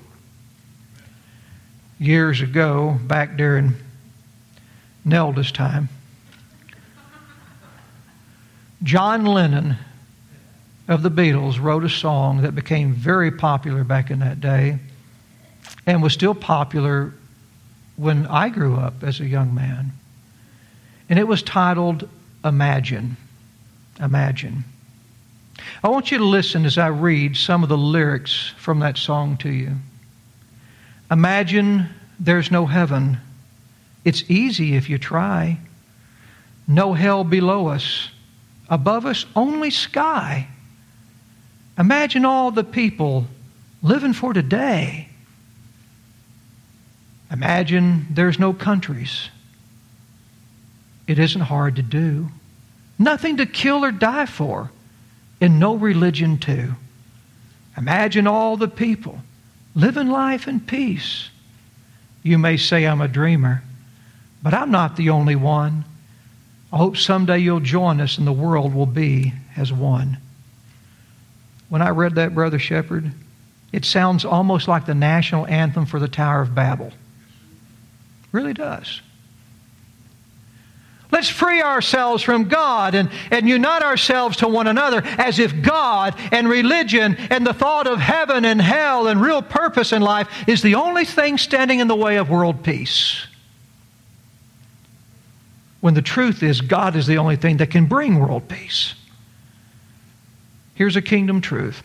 Years 1.99 2.41
ago, 2.41 2.99
back 3.07 3.37
during 3.37 3.75
Nelda's 5.05 5.53
time, 5.53 5.89
John 8.83 9.25
Lennon 9.25 9.77
of 10.89 11.03
the 11.03 11.11
Beatles 11.11 11.61
wrote 11.61 11.85
a 11.85 11.89
song 11.89 12.43
that 12.43 12.55
became 12.55 12.93
very 12.93 13.31
popular 13.31 13.85
back 13.85 14.11
in 14.11 14.19
that 14.19 14.41
day 14.41 14.79
and 15.87 16.03
was 16.03 16.13
still 16.13 16.35
popular 16.35 17.15
when 17.97 18.27
I 18.27 18.49
grew 18.49 18.77
up 18.77 19.03
as 19.03 19.21
a 19.21 19.27
young 19.27 19.55
man. 19.55 19.93
And 21.09 21.19
it 21.19 21.29
was 21.29 21.43
titled 21.43 22.09
Imagine. 22.45 23.17
Imagine. 24.01 24.65
I 25.85 25.89
want 25.89 26.11
you 26.11 26.19
to 26.19 26.25
listen 26.25 26.65
as 26.65 26.79
I 26.79 26.89
read 26.89 27.37
some 27.37 27.63
of 27.63 27.69
the 27.69 27.79
lyrics 27.79 28.53
from 28.57 28.81
that 28.81 28.97
song 28.97 29.37
to 29.39 29.51
you. 29.51 29.73
Imagine 31.11 31.89
there's 32.19 32.51
no 32.51 32.67
heaven. 32.67 33.19
It's 34.05 34.25
easy 34.29 34.75
if 34.75 34.89
you 34.89 34.99
try. 34.99 35.59
No 36.67 36.95
hell 36.95 37.25
below 37.25 37.69
us. 37.69 38.09
Above 38.69 39.07
us, 39.07 39.27
only 39.37 39.71
sky. 39.71 40.49
Imagine 41.79 42.25
all 42.25 42.51
the 42.51 42.65
people 42.65 43.27
living 43.83 44.13
for 44.13 44.33
today. 44.33 45.09
Imagine 47.33 48.09
there's 48.11 48.39
no 48.39 48.53
countries. 48.53 49.31
It 51.07 51.19
isn't 51.19 51.41
hard 51.41 51.77
to 51.77 51.83
do. 51.83 52.29
Nothing 52.99 53.39
to 53.39 53.47
kill 53.47 53.85
or 53.85 53.91
die 53.91 54.27
for, 54.27 54.71
and 55.41 55.59
no 55.59 55.75
religion 55.75 56.39
too. 56.39 56.75
Imagine 57.77 58.27
all 58.27 58.57
the 58.57 58.69
people 58.69 59.19
living 59.75 60.09
life 60.09 60.47
in 60.47 60.61
peace. 60.61 61.31
You 62.23 62.37
may 62.37 62.59
say 62.59 62.85
I'm 62.85 63.01
a 63.01 63.09
dreamer, 63.09 63.63
but 64.43 64.53
I'm 64.53 64.71
not 64.71 64.97
the 64.97 65.09
only 65.11 65.35
one. 65.35 65.85
I 66.71 66.77
hope 66.77 66.99
someday 66.99 67.39
you'll 67.39 67.61
join 67.61 68.01
us 68.01 68.19
and 68.19 68.27
the 68.27 68.33
world 68.33 68.75
will 68.75 68.87
be 68.87 69.33
as 69.57 69.73
one. 69.73 70.19
When 71.71 71.81
I 71.81 71.89
read 71.89 72.17
that, 72.17 72.35
Brother 72.35 72.59
Shepherd, 72.59 73.11
it 73.73 73.87
sounds 73.87 74.27
almost 74.27 74.69
like 74.69 74.85
the 74.85 74.95
national 74.95 75.47
anthem 75.47 75.87
for 75.87 75.99
the 75.99 76.09
Tower 76.09 76.43
of 76.43 76.55
Babel. 76.55 76.93
Really 78.33 78.55
does. 78.55 79.01
Let's 81.13 81.29
free 81.29 81.61
ourselves 81.61 82.23
from 82.23 82.45
God 82.45 82.95
and, 82.95 83.11
and 83.31 83.47
unite 83.47 83.83
ourselves 83.83 84.39
to 84.39 84.49
one 84.49 84.67
another 84.67 85.03
as 85.05 85.39
if 85.39 85.61
God 85.61 86.15
and 86.33 86.49
religion 86.49 87.17
and 87.29 87.47
the 87.47 87.53
thought 87.53 87.87
of 87.87 88.01
heaven 88.01 88.47
and 88.47 88.61
hell 88.61 89.07
and 89.07 89.21
real 89.21 89.43
purpose 89.43 89.93
in 89.93 90.01
life 90.01 90.49
is 90.49 90.63
the 90.63 90.77
only 90.77 91.05
thing 91.05 91.37
standing 91.37 91.81
in 91.81 91.89
the 91.89 91.95
way 91.95 92.17
of 92.17 92.31
world 92.31 92.65
peace. 92.65 93.27
When 95.83 95.93
the 95.93 96.01
truth 96.01 96.43
is, 96.43 96.63
God 96.63 96.97
is 96.97 97.07
the 97.07 97.19
only 97.19 97.37
thing 97.37 97.59
that 97.59 97.71
can 97.71 97.85
bring 97.85 98.19
world 98.19 98.49
peace. 98.49 98.95
Here's 100.75 100.97
a 100.97 101.03
kingdom 101.03 101.43
truth 101.43 101.83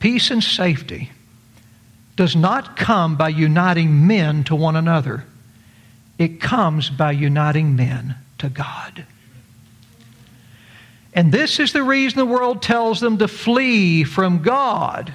peace 0.00 0.30
and 0.30 0.44
safety 0.44 1.10
does 2.16 2.36
not 2.36 2.76
come 2.76 3.16
by 3.16 3.28
uniting 3.28 4.06
men 4.06 4.44
to 4.44 4.54
one 4.54 4.76
another 4.76 5.24
it 6.22 6.40
comes 6.40 6.88
by 6.88 7.10
uniting 7.12 7.74
men 7.74 8.14
to 8.38 8.48
God. 8.48 9.04
And 11.14 11.32
this 11.32 11.58
is 11.58 11.72
the 11.72 11.82
reason 11.82 12.18
the 12.18 12.24
world 12.24 12.62
tells 12.62 13.00
them 13.00 13.18
to 13.18 13.28
flee 13.28 14.04
from 14.04 14.42
God. 14.42 15.12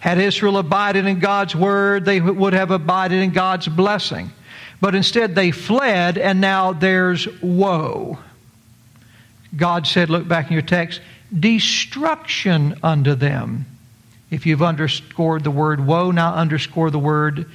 Had 0.00 0.18
Israel 0.18 0.58
abided 0.58 1.06
in 1.06 1.18
God's 1.18 1.56
word, 1.56 2.04
they 2.04 2.20
would 2.20 2.52
have 2.52 2.70
abided 2.70 3.22
in 3.22 3.30
God's 3.30 3.66
blessing. 3.66 4.30
But 4.80 4.94
instead, 4.94 5.34
they 5.34 5.52
fled, 5.52 6.18
and 6.18 6.40
now 6.40 6.74
there's 6.74 7.26
woe. 7.40 8.18
God 9.56 9.86
said, 9.86 10.10
look 10.10 10.28
back 10.28 10.48
in 10.48 10.52
your 10.52 10.62
text, 10.62 11.00
destruction 11.36 12.78
unto 12.82 13.14
them. 13.14 13.64
If 14.30 14.46
you've 14.46 14.62
underscored 14.62 15.44
the 15.44 15.50
word 15.50 15.84
woe, 15.84 16.10
now 16.10 16.34
underscore 16.34 16.90
the 16.90 16.98
word 16.98 17.46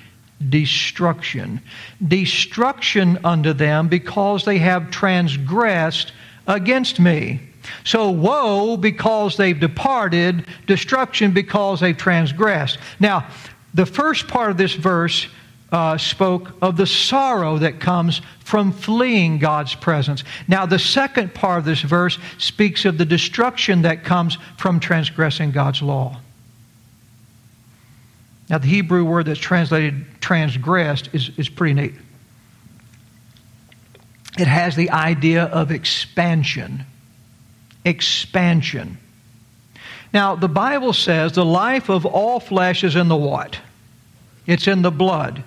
destruction. 0.50 1.62
Destruction 2.06 3.20
unto 3.24 3.54
them 3.54 3.88
because 3.88 4.46
they 4.46 4.58
have 4.60 4.90
transgressed 4.90 6.14
against 6.48 7.00
me. 7.00 7.42
So, 7.84 8.10
woe 8.10 8.76
because 8.76 9.38
they've 9.38 9.60
departed, 9.60 10.46
destruction 10.66 11.32
because 11.32 11.80
they've 11.80 11.98
transgressed. 11.98 12.80
Now, 13.00 13.28
the 13.74 13.86
first 13.86 14.28
part 14.28 14.50
of 14.50 14.58
this 14.58 14.74
verse 14.74 15.28
uh, 15.72 15.98
spoke 15.98 16.52
of 16.62 16.76
the 16.76 16.88
sorrow 16.88 17.58
that 17.60 17.80
comes 17.80 18.22
from 18.40 18.72
fleeing 18.72 19.38
God's 19.38 19.76
presence. 19.76 20.24
Now, 20.48 20.66
the 20.66 20.80
second 20.80 21.34
part 21.34 21.60
of 21.60 21.66
this 21.66 21.82
verse 21.82 22.18
speaks 22.38 22.84
of 22.86 22.98
the 22.98 23.06
destruction 23.06 23.84
that 23.84 24.04
comes 24.04 24.38
from 24.58 24.80
transgressing 24.80 25.52
God's 25.52 25.82
law. 25.82 26.20
Now, 28.52 28.58
the 28.58 28.68
Hebrew 28.68 29.06
word 29.06 29.28
that's 29.28 29.40
translated 29.40 30.06
transgressed 30.20 31.10
is, 31.14 31.32
is 31.38 31.48
pretty 31.48 31.74
neat. 31.74 31.94
It 34.38 34.48
has 34.48 34.76
the 34.76 34.90
idea 34.92 35.46
of 35.46 35.72
expansion. 35.72 36.84
Expansion. 37.86 38.98
Now, 40.14 40.36
the 40.36 40.50
Bible 40.50 40.92
says 40.92 41.32
the 41.32 41.46
life 41.46 41.88
of 41.88 42.06
all 42.06 42.42
flesh 42.42 42.84
is 42.84 42.98
in 42.98 43.08
the 43.08 43.16
what? 43.16 43.58
It's 44.46 44.68
in 44.68 44.82
the 44.82 44.92
blood. 44.92 45.46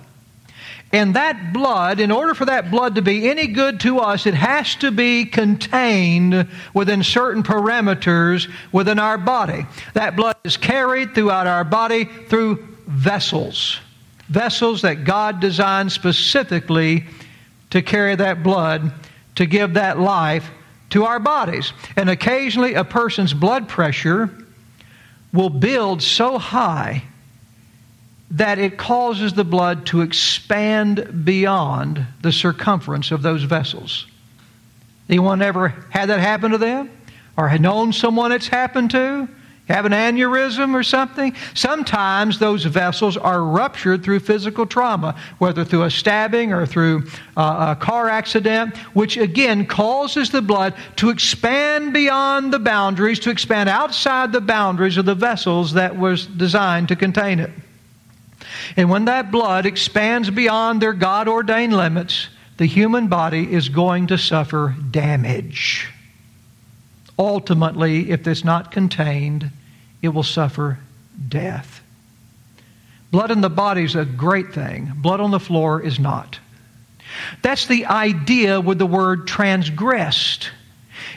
And 0.91 1.15
that 1.15 1.53
blood, 1.53 1.99
in 1.99 2.09
order 2.09 2.33
for 2.33 2.45
that 2.45 2.71
blood 2.71 2.95
to 2.95 3.03
be 3.03 3.29
any 3.29 3.45
good 3.45 3.81
to 3.81 3.99
us, 3.99 4.25
it 4.25 4.33
has 4.33 4.73
to 4.77 4.89
be 4.89 5.25
contained 5.25 6.47
within 6.73 7.03
certain 7.03 7.43
parameters 7.43 8.49
within 8.71 8.97
our 8.97 9.19
body. 9.19 9.67
That 9.93 10.15
blood 10.15 10.37
is 10.43 10.57
carried 10.57 11.13
throughout 11.13 11.45
our 11.45 11.63
body 11.63 12.05
through 12.05 12.74
vessels. 12.87 13.79
Vessels 14.29 14.81
that 14.81 15.03
God 15.03 15.39
designed 15.39 15.91
specifically 15.91 17.05
to 17.69 17.81
carry 17.81 18.15
that 18.15 18.43
blood, 18.43 18.93
to 19.35 19.45
give 19.45 19.73
that 19.75 19.99
life 19.99 20.49
to 20.91 21.05
our 21.05 21.19
bodies. 21.19 21.73
And 21.95 22.09
occasionally, 22.09 22.73
a 22.73 22.83
person's 22.83 23.33
blood 23.33 23.67
pressure 23.67 24.29
will 25.33 25.49
build 25.49 26.01
so 26.01 26.37
high 26.37 27.03
that 28.31 28.57
it 28.57 28.77
causes 28.77 29.33
the 29.33 29.43
blood 29.43 29.85
to 29.87 30.01
expand 30.01 31.25
beyond 31.25 32.05
the 32.21 32.31
circumference 32.31 33.11
of 33.11 33.21
those 33.21 33.43
vessels. 33.43 34.07
Anyone 35.09 35.41
ever 35.41 35.69
had 35.89 36.09
that 36.09 36.19
happen 36.19 36.51
to 36.51 36.57
them? 36.57 36.89
Or 37.37 37.49
had 37.49 37.61
known 37.61 37.91
someone 37.91 38.31
it's 38.31 38.47
happened 38.47 38.91
to? 38.91 39.27
Have 39.67 39.85
an 39.85 39.91
aneurysm 39.91 40.73
or 40.73 40.83
something. 40.83 41.35
Sometimes 41.53 42.37
those 42.37 42.65
vessels 42.65 43.17
are 43.17 43.43
ruptured 43.43 44.03
through 44.03 44.19
physical 44.19 44.65
trauma, 44.65 45.15
whether 45.39 45.65
through 45.65 45.83
a 45.83 45.91
stabbing 45.91 46.53
or 46.53 46.65
through 46.65 47.07
uh, 47.35 47.75
a 47.75 47.81
car 47.81 48.07
accident, 48.07 48.77
which 48.93 49.17
again 49.17 49.65
causes 49.65 50.29
the 50.29 50.41
blood 50.41 50.75
to 50.97 51.09
expand 51.09 51.93
beyond 51.93 52.53
the 52.53 52.59
boundaries, 52.59 53.19
to 53.19 53.31
expand 53.31 53.67
outside 53.67 54.31
the 54.31 54.41
boundaries 54.41 54.97
of 54.97 55.05
the 55.05 55.15
vessels 55.15 55.73
that 55.73 55.95
was 55.95 56.27
designed 56.27 56.87
to 56.89 56.95
contain 56.95 57.39
it. 57.39 57.51
And 58.77 58.89
when 58.89 59.05
that 59.05 59.31
blood 59.31 59.65
expands 59.65 60.29
beyond 60.29 60.81
their 60.81 60.93
God 60.93 61.27
ordained 61.27 61.75
limits, 61.75 62.29
the 62.57 62.65
human 62.65 63.07
body 63.07 63.51
is 63.51 63.69
going 63.69 64.07
to 64.07 64.17
suffer 64.17 64.75
damage 64.91 65.89
ultimately, 67.17 68.11
if 68.11 68.27
it's 68.27 68.43
not 68.43 68.71
contained, 68.71 69.51
it 70.01 70.09
will 70.09 70.23
suffer 70.23 70.79
death. 71.27 71.81
Blood 73.11 73.31
in 73.31 73.41
the 73.41 73.49
body 73.49 73.83
is 73.83 73.95
a 73.95 74.05
great 74.05 74.53
thing, 74.53 74.91
blood 74.97 75.21
on 75.21 75.31
the 75.31 75.39
floor 75.39 75.81
is 75.81 75.99
not. 75.99 76.39
That's 77.41 77.67
the 77.67 77.85
idea 77.85 78.59
with 78.59 78.77
the 78.77 78.85
word 78.85 79.27
transgressed. 79.27 80.51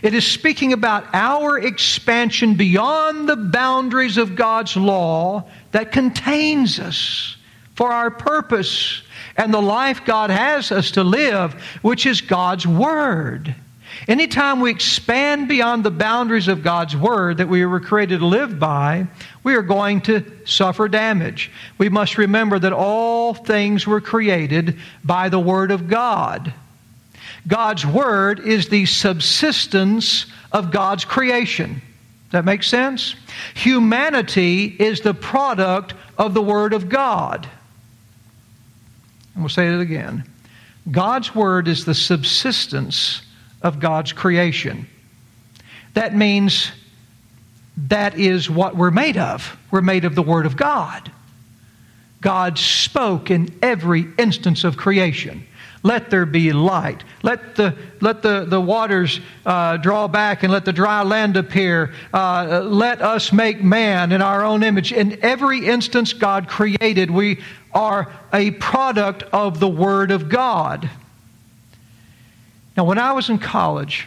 It 0.03 0.15
is 0.15 0.25
speaking 0.25 0.73
about 0.73 1.07
our 1.13 1.59
expansion 1.59 2.55
beyond 2.55 3.29
the 3.29 3.37
boundaries 3.37 4.17
of 4.17 4.37
God's 4.37 4.77
law 4.77 5.49
that 5.73 5.93
contains 5.93 6.79
us 6.79 7.37
for 7.75 7.93
our 7.93 8.11
purpose 8.11 9.03
and 9.37 9.53
the 9.53 9.63
life 9.63 10.05
God 10.05 10.31
has 10.31 10.71
us 10.71 10.93
to 10.93 11.05
live, 11.05 11.55
which 11.83 12.07
is 12.07 12.21
God's 12.21 12.67
Word. 12.67 13.55
Anytime 14.07 14.61
we 14.61 14.71
expand 14.71 15.49
beyond 15.49 15.83
the 15.83 15.91
boundaries 15.91 16.49
of 16.49 16.63
God's 16.63 16.97
Word 16.97 17.39
that 17.39 17.49
we 17.49 17.65
were 17.67 17.81
created 17.81 18.21
to 18.21 18.27
live 18.27 18.59
by, 18.59 19.07
we 19.43 19.55
are 19.55 19.63
going 19.63 20.03
to 20.03 20.25
suffer 20.45 20.89
damage. 20.89 21.51
We 21.79 21.89
must 21.89 22.19
remember 22.19 22.59
that 22.59 22.73
all 22.73 23.35
things 23.35 23.87
were 23.87 24.01
created 24.01 24.79
by 25.05 25.29
the 25.29 25.41
Word 25.41 25.71
of 25.71 25.89
God. 25.89 26.53
God's 27.47 27.85
Word 27.85 28.41
is 28.41 28.69
the 28.69 28.87
subsistence 28.87 30.27
of 30.53 30.71
God's 30.71 31.05
creation. 31.05 31.83
That 32.31 32.45
makes 32.45 32.69
sense? 32.69 33.15
Humanity 33.55 34.77
is 34.79 35.01
the 35.01 35.15
product 35.15 35.95
of 36.19 36.35
the 36.35 36.43
Word 36.43 36.73
of 36.73 36.89
God. 36.89 37.49
And 39.35 39.43
we'll 39.43 39.49
say 39.49 39.69
it 39.69 39.81
again. 39.81 40.25
God's 40.91 41.35
Word 41.35 41.69
is 41.69 41.85
the 41.85 41.95
subsistence 41.95 43.23
of 43.63 43.81
God's 43.81 44.13
creation. 44.13 44.87
That 45.95 46.15
means 46.15 46.71
that 47.89 48.19
is 48.19 48.51
what 48.51 48.77
we're 48.77 48.91
made 48.91 49.17
of. 49.17 49.57
We're 49.71 49.81
made 49.83 50.05
of 50.05 50.15
the 50.15 50.23
Word 50.23 50.47
of 50.47 50.57
God. 50.57 51.11
God 52.21 52.59
spoke 52.59 53.31
in 53.31 53.57
every 53.63 54.07
instance 54.19 54.65
of 54.65 54.77
creation. 54.77 55.47
Let 55.85 56.11
there 56.11 56.27
be 56.27 56.53
light. 56.53 57.05
Let 57.23 57.55
the, 57.55 57.77
let 58.01 58.23
the, 58.23 58.45
the 58.45 58.61
waters 58.61 59.21
uh, 59.47 59.77
draw 59.77 60.09
back 60.09 60.43
and 60.43 60.53
let 60.53 60.65
the 60.65 60.73
dry 60.73 61.03
land 61.03 61.37
appear. 61.37 61.95
Uh, 62.13 62.63
let 62.65 63.01
us 63.01 63.33
make 63.33 63.63
man 63.63 64.11
in 64.11 64.21
our 64.21 64.45
own 64.45 64.65
image. 64.65 64.93
In 64.93 65.19
every 65.23 65.67
instance 65.67 66.13
God 66.13 66.49
created, 66.49 67.11
we 67.11 67.41
are 67.73 68.13
a 68.33 68.51
product 68.53 69.23
of 69.33 69.61
the 69.61 69.69
Word 69.69 70.11
of 70.11 70.29
God. 70.29 70.91
Now, 72.79 72.85
when 72.85 72.99
I 72.99 73.11
was 73.11 73.29
in 73.29 73.39
college, 73.39 74.07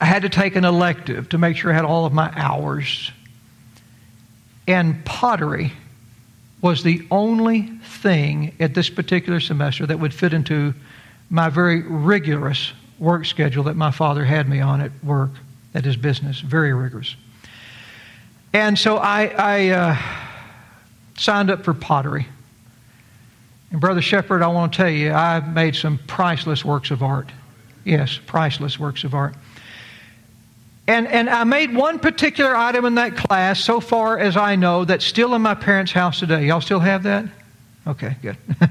I 0.00 0.04
had 0.04 0.22
to 0.22 0.28
take 0.28 0.56
an 0.56 0.64
elective 0.64 1.28
to 1.28 1.38
make 1.38 1.56
sure 1.56 1.70
I 1.70 1.76
had 1.76 1.84
all 1.84 2.06
of 2.06 2.12
my 2.12 2.28
hours. 2.34 3.12
And 4.66 5.04
pottery 5.04 5.72
was 6.60 6.82
the 6.82 7.06
only 7.12 7.70
thing 7.84 8.56
at 8.58 8.74
this 8.74 8.90
particular 8.90 9.38
semester 9.38 9.86
that 9.86 10.00
would 10.00 10.12
fit 10.12 10.32
into 10.32 10.74
my 11.30 11.50
very 11.50 11.82
rigorous 11.82 12.72
work 12.98 13.24
schedule 13.24 13.62
that 13.62 13.76
my 13.76 13.92
father 13.92 14.24
had 14.24 14.48
me 14.48 14.58
on 14.58 14.80
at 14.80 14.90
work, 15.04 15.30
at 15.72 15.84
his 15.84 15.96
business, 15.96 16.40
very 16.40 16.74
rigorous. 16.74 17.14
And 18.52 18.76
so 18.76 18.96
I, 18.96 19.26
I 19.26 19.68
uh, 19.68 19.96
signed 21.16 21.48
up 21.48 21.62
for 21.62 21.74
pottery. 21.74 22.26
And 23.70 23.80
Brother 23.80 24.02
Shepherd, 24.02 24.42
I 24.42 24.48
want 24.48 24.72
to 24.72 24.76
tell 24.78 24.90
you, 24.90 25.12
I 25.12 25.38
made 25.38 25.76
some 25.76 26.00
priceless 26.08 26.64
works 26.64 26.90
of 26.90 27.04
art. 27.04 27.30
Yes, 27.88 28.20
priceless 28.26 28.78
works 28.78 29.02
of 29.04 29.14
art. 29.14 29.34
And, 30.86 31.06
and 31.06 31.30
I 31.30 31.44
made 31.44 31.74
one 31.74 31.98
particular 31.98 32.54
item 32.54 32.84
in 32.84 32.96
that 32.96 33.16
class, 33.16 33.64
so 33.64 33.80
far 33.80 34.18
as 34.18 34.36
I 34.36 34.56
know, 34.56 34.84
that's 34.84 35.06
still 35.06 35.34
in 35.34 35.40
my 35.40 35.54
parents' 35.54 35.92
house 35.92 36.20
today. 36.20 36.46
Y'all 36.46 36.60
still 36.60 36.80
have 36.80 37.04
that? 37.04 37.24
Okay, 37.86 38.14
good. 38.20 38.36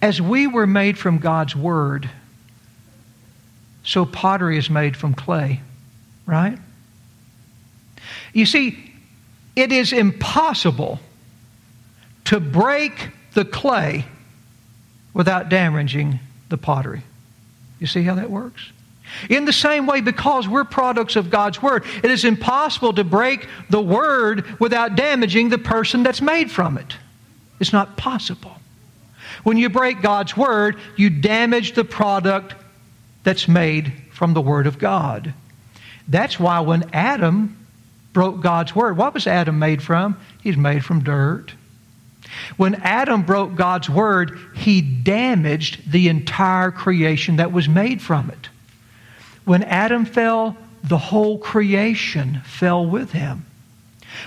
as 0.00 0.22
we 0.22 0.46
were 0.46 0.66
made 0.66 0.96
from 0.96 1.18
God's 1.18 1.54
Word, 1.54 2.08
so 3.84 4.06
pottery 4.06 4.56
is 4.56 4.70
made 4.70 4.96
from 4.96 5.12
clay, 5.12 5.60
right? 6.24 6.58
You 8.32 8.46
see, 8.46 8.94
it 9.56 9.72
is 9.72 9.92
impossible 9.92 11.00
to 12.24 12.40
break 12.40 13.10
the 13.34 13.44
clay 13.44 14.06
without 15.16 15.48
damaging 15.48 16.20
the 16.50 16.58
pottery. 16.58 17.02
You 17.80 17.86
see 17.86 18.02
how 18.02 18.16
that 18.16 18.30
works? 18.30 18.70
In 19.30 19.46
the 19.46 19.52
same 19.52 19.86
way, 19.86 20.02
because 20.02 20.46
we're 20.46 20.64
products 20.64 21.16
of 21.16 21.30
God's 21.30 21.62
Word, 21.62 21.84
it 22.04 22.10
is 22.10 22.26
impossible 22.26 22.92
to 22.92 23.02
break 23.02 23.48
the 23.70 23.80
Word 23.80 24.60
without 24.60 24.94
damaging 24.94 25.48
the 25.48 25.56
person 25.56 26.02
that's 26.02 26.20
made 26.20 26.50
from 26.50 26.76
it. 26.76 26.96
It's 27.60 27.72
not 27.72 27.96
possible. 27.96 28.54
When 29.42 29.56
you 29.56 29.70
break 29.70 30.02
God's 30.02 30.36
Word, 30.36 30.78
you 30.96 31.08
damage 31.08 31.72
the 31.72 31.84
product 31.84 32.54
that's 33.24 33.48
made 33.48 33.94
from 34.12 34.34
the 34.34 34.42
Word 34.42 34.66
of 34.66 34.78
God. 34.78 35.32
That's 36.08 36.38
why 36.38 36.60
when 36.60 36.90
Adam 36.92 37.56
broke 38.12 38.42
God's 38.42 38.76
Word, 38.76 38.98
what 38.98 39.14
was 39.14 39.26
Adam 39.26 39.58
made 39.58 39.82
from? 39.82 40.20
He's 40.42 40.58
made 40.58 40.84
from 40.84 41.02
dirt. 41.02 41.54
When 42.56 42.74
Adam 42.76 43.22
broke 43.22 43.54
God's 43.54 43.88
word, 43.88 44.38
he 44.54 44.80
damaged 44.80 45.90
the 45.90 46.08
entire 46.08 46.70
creation 46.70 47.36
that 47.36 47.52
was 47.52 47.68
made 47.68 48.00
from 48.02 48.30
it. 48.30 48.48
When 49.44 49.62
Adam 49.62 50.04
fell, 50.04 50.56
the 50.82 50.98
whole 50.98 51.38
creation 51.38 52.42
fell 52.44 52.86
with 52.86 53.12
him. 53.12 53.46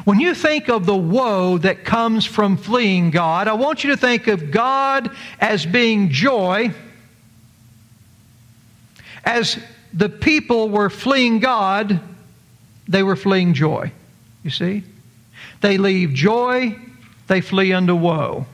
When 0.03 0.19
you 0.19 0.35
think 0.35 0.69
of 0.69 0.85
the 0.85 0.95
woe 0.95 1.57
that 1.59 1.83
comes 1.83 2.25
from 2.25 2.57
fleeing 2.57 3.11
God, 3.11 3.47
I 3.47 3.53
want 3.53 3.83
you 3.83 3.91
to 3.91 3.97
think 3.97 4.27
of 4.27 4.51
God 4.51 5.15
as 5.39 5.65
being 5.65 6.09
joy. 6.09 6.71
As 9.25 9.57
the 9.93 10.09
people 10.09 10.69
were 10.69 10.89
fleeing 10.89 11.39
God, 11.39 11.99
they 12.87 13.03
were 13.03 13.15
fleeing 13.15 13.53
joy. 13.53 13.91
You 14.43 14.51
see? 14.51 14.83
They 15.61 15.77
leave 15.77 16.13
joy 16.13 16.77
they 17.29 17.39
flee 17.39 17.71
unto 17.71 17.95
woe. 17.95 18.45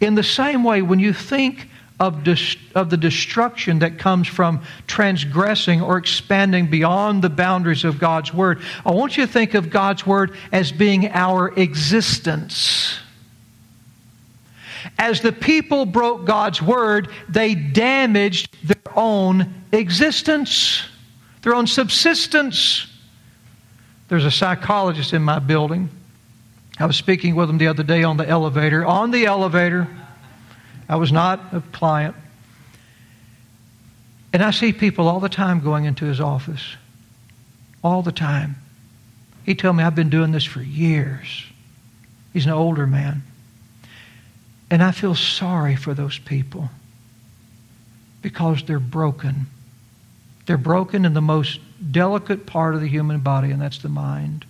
In 0.00 0.14
the 0.14 0.22
same 0.22 0.62
way, 0.62 0.82
when 0.82 1.00
you 1.00 1.12
think 1.12 1.68
of, 1.98 2.22
dis- 2.22 2.56
of 2.74 2.90
the 2.90 2.96
destruction 2.96 3.78
that 3.80 3.98
comes 3.98 4.28
from 4.28 4.62
transgressing 4.86 5.80
or 5.80 5.96
expanding 5.96 6.68
beyond 6.68 7.22
the 7.22 7.30
boundaries 7.30 7.84
of 7.84 7.98
God's 7.98 8.32
Word, 8.32 8.60
I 8.84 8.92
want 8.92 9.16
you 9.16 9.26
to 9.26 9.32
think 9.32 9.54
of 9.54 9.70
God's 9.70 10.06
Word 10.06 10.36
as 10.52 10.70
being 10.70 11.08
our 11.08 11.48
existence. 11.58 12.98
As 14.98 15.20
the 15.22 15.32
people 15.32 15.86
broke 15.86 16.26
God's 16.26 16.60
Word, 16.60 17.08
they 17.28 17.54
damaged 17.54 18.54
their 18.68 18.92
own 18.94 19.64
existence, 19.72 20.82
their 21.42 21.54
own 21.54 21.66
subsistence. 21.66 22.86
There's 24.08 24.26
a 24.26 24.30
psychologist 24.30 25.14
in 25.14 25.22
my 25.22 25.38
building 25.38 25.88
I 26.78 26.86
was 26.86 26.96
speaking 26.96 27.34
with 27.34 27.48
him 27.48 27.58
the 27.58 27.68
other 27.68 27.82
day 27.82 28.02
on 28.02 28.16
the 28.16 28.28
elevator. 28.28 28.84
On 28.84 29.10
the 29.10 29.26
elevator, 29.26 29.88
I 30.88 30.96
was 30.96 31.10
not 31.10 31.40
a 31.52 31.60
client. 31.72 32.14
And 34.32 34.42
I 34.42 34.50
see 34.50 34.72
people 34.72 35.08
all 35.08 35.20
the 35.20 35.30
time 35.30 35.60
going 35.60 35.86
into 35.86 36.04
his 36.04 36.20
office. 36.20 36.76
All 37.82 38.02
the 38.02 38.12
time. 38.12 38.56
He 39.44 39.54
told 39.54 39.76
me, 39.76 39.84
I've 39.84 39.94
been 39.94 40.10
doing 40.10 40.32
this 40.32 40.44
for 40.44 40.60
years. 40.60 41.46
He's 42.32 42.44
an 42.44 42.52
older 42.52 42.86
man. 42.86 43.22
And 44.70 44.82
I 44.82 44.90
feel 44.90 45.14
sorry 45.14 45.76
for 45.76 45.94
those 45.94 46.18
people 46.18 46.68
because 48.20 48.64
they're 48.64 48.80
broken. 48.80 49.46
They're 50.46 50.58
broken 50.58 51.04
in 51.04 51.14
the 51.14 51.20
most 51.22 51.60
delicate 51.92 52.44
part 52.44 52.74
of 52.74 52.80
the 52.80 52.88
human 52.88 53.20
body, 53.20 53.52
and 53.52 53.62
that's 53.62 53.78
the 53.78 53.88
mind. 53.88 54.44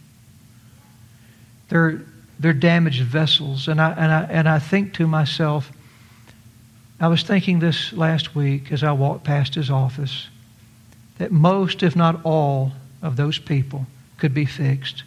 They're, 1.69 2.03
they're 2.39 2.53
damaged 2.53 3.03
vessels. 3.03 3.69
And 3.69 3.81
I, 3.81 3.91
and, 3.93 4.13
I, 4.13 4.23
and 4.25 4.49
I 4.49 4.59
think 4.59 4.95
to 4.95 5.07
myself, 5.07 5.71
I 7.01 7.09
was 7.09 7.23
thinking 7.23 7.59
this 7.59 7.93
last 7.93 8.35
week 8.35 8.73
as 8.73 8.83
I 8.83 8.93
walked 8.93 9.25
past 9.25 9.55
his 9.55 9.71
office 9.71 10.29
that 11.19 11.33
most, 11.33 11.83
if 11.83 11.97
not 11.97 12.21
all, 12.25 12.73
of 13.03 13.17
those 13.17 13.39
people 13.39 13.87
could 14.19 14.35
be 14.35 14.45
fixed 14.45 15.05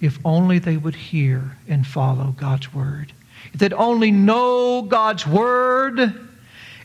if 0.00 0.18
only 0.24 0.58
they 0.58 0.76
would 0.76 0.94
hear 0.94 1.56
and 1.68 1.86
follow 1.86 2.34
God's 2.36 2.72
Word. 2.72 3.12
If 3.52 3.60
they'd 3.60 3.72
only 3.72 4.10
know 4.10 4.82
God's 4.82 5.26
Word 5.26 5.98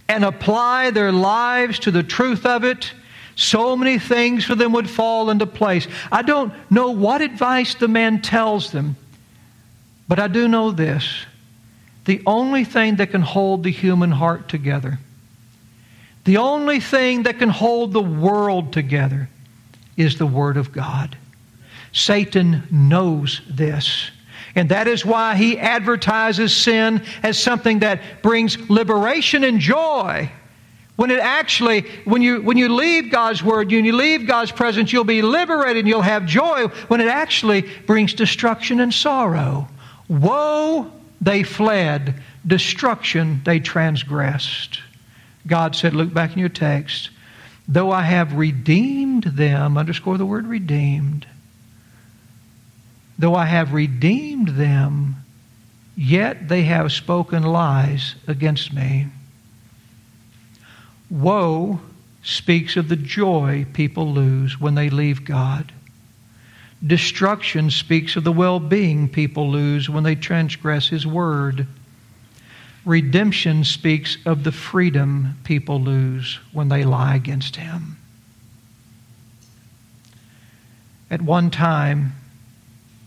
and 0.08 0.26
apply 0.26 0.92
their 0.92 1.12
lives 1.12 1.80
to 1.80 1.92
the 1.92 2.04
truth 2.04 2.46
of 2.46 2.64
it, 2.64 2.94
so 3.36 3.76
many 3.76 4.00
things 4.00 4.46
for 4.46 4.56
them 4.56 4.74
would 4.74 4.90
fall 4.90 5.30
into 5.30 5.46
place. 5.46 5.88
I 6.12 6.22
don't 6.22 6.54
know 6.72 6.92
what 6.92 7.22
advice 7.22 7.76
the 7.76 7.88
man 7.88 8.22
tells 8.22 8.72
them, 8.72 8.96
but 10.12 10.20
I 10.20 10.28
do 10.28 10.50
know 10.50 10.72
this 10.72 11.26
the 12.04 12.22
only 12.26 12.66
thing 12.66 12.98
that 12.98 13.12
can 13.12 13.22
hold 13.22 13.64
the 13.64 13.72
human 13.72 14.12
heart 14.12 14.50
together, 14.50 15.00
the 16.26 16.36
only 16.36 16.82
thing 16.82 17.24
that 17.24 17.40
can 17.40 17.48
hold 17.48 17.94
the 17.94 18.04
world 18.04 18.74
together, 18.74 19.30
is 19.96 20.18
the 20.18 20.26
Word 20.26 20.58
of 20.58 20.74
God. 20.74 21.16
Satan 21.94 22.64
knows 22.70 23.40
this. 23.50 24.12
And 24.54 24.68
that 24.68 24.90
is 24.90 25.06
why 25.06 25.36
he 25.36 25.58
advertises 25.58 26.54
sin 26.54 27.06
as 27.24 27.40
something 27.40 27.80
that 27.80 28.22
brings 28.22 28.58
liberation 28.70 29.46
and 29.46 29.62
joy. 29.62 30.30
When 30.98 31.10
it 31.10 31.20
actually, 31.20 31.86
when 32.04 32.22
you, 32.22 32.42
when 32.42 32.58
you 32.58 32.68
leave 32.68 33.14
God's 33.14 33.42
Word, 33.42 33.72
when 33.72 33.86
you 33.86 33.96
leave 33.96 34.28
God's 34.28 34.52
presence, 34.52 34.92
you'll 34.92 35.06
be 35.06 35.22
liberated 35.22 35.78
and 35.78 35.88
you'll 35.88 36.02
have 36.02 36.26
joy. 36.26 36.68
When 36.90 37.00
it 37.00 37.08
actually 37.08 37.62
brings 37.62 38.14
destruction 38.14 38.82
and 38.82 38.94
sorrow. 38.94 39.70
Woe, 40.12 40.92
they 41.22 41.44
fled. 41.44 42.22
Destruction, 42.46 43.42
they 43.46 43.62
transgressed. 43.62 44.82
God 45.48 45.74
said, 45.76 45.96
look 45.96 46.14
back 46.14 46.34
in 46.34 46.40
your 46.40 46.50
text, 46.50 47.12
though 47.68 47.92
I 47.92 48.02
have 48.02 48.34
redeemed 48.34 49.24
them, 49.24 49.78
underscore 49.78 50.18
the 50.18 50.26
word 50.26 50.46
redeemed, 50.46 51.26
though 53.18 53.36
I 53.36 53.46
have 53.46 53.74
redeemed 53.74 54.50
them, 54.50 55.16
yet 55.96 56.50
they 56.50 56.64
have 56.64 56.92
spoken 56.92 57.44
lies 57.44 58.16
against 58.28 58.74
me. 58.74 59.08
Woe 61.10 61.80
speaks 62.22 62.76
of 62.76 62.90
the 62.90 62.96
joy 62.96 63.66
people 63.74 64.12
lose 64.12 64.60
when 64.60 64.76
they 64.76 64.90
leave 64.90 65.24
God. 65.24 65.72
Destruction 66.86 67.70
speaks 67.70 68.16
of 68.16 68.24
the 68.24 68.32
well 68.32 68.60
being 68.60 69.08
people 69.08 69.52
lose 69.52 69.90
when 69.90 70.04
they 70.04 70.16
transgress 70.16 70.88
His 70.90 71.06
word. 71.06 71.68
Redemption 72.86 73.64
speaks 73.64 74.18
of 74.26 74.44
the 74.44 74.52
freedom 74.52 75.38
people 75.44 75.80
lose 75.80 76.40
when 76.52 76.70
they 76.70 76.84
lie 76.84 77.16
against 77.16 77.56
Him. 77.56 77.98
At 81.12 81.22
one 81.22 81.52
time, 81.52 82.14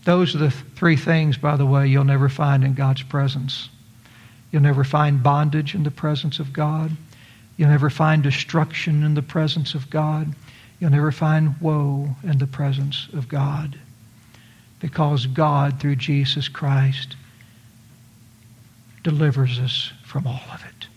those 0.05 0.35
are 0.35 0.37
the 0.37 0.51
three 0.51 0.95
things, 0.95 1.37
by 1.37 1.57
the 1.57 1.65
way, 1.65 1.87
you'll 1.87 2.03
never 2.03 2.29
find 2.29 2.63
in 2.63 2.75
God's 2.75 3.01
presence. 3.01 3.69
You'll 4.51 4.61
never 4.61 4.83
find 4.83 5.21
bondage 5.21 5.75
in 5.75 5.83
the 5.83 5.91
presence 5.91 6.39
of 6.39 6.53
God. 6.53 6.91
You'll 7.57 7.69
never 7.69 7.89
find 7.89 8.21
destruction 8.21 9.03
in 9.03 9.15
the 9.15 9.21
presence 9.23 9.73
of 9.73 9.89
God. 9.89 10.33
You'll 10.79 10.91
never 10.91 11.11
find 11.11 11.59
woe 11.61 12.15
in 12.23 12.37
the 12.37 12.47
presence 12.47 13.07
of 13.13 13.27
God 13.27 13.79
because 14.79 15.25
God, 15.25 15.79
through 15.79 15.95
Jesus 15.95 16.47
Christ, 16.47 17.15
delivers 19.03 19.59
us 19.59 19.91
from 20.03 20.27
all 20.27 20.43
of 20.53 20.63
it. 20.65 20.87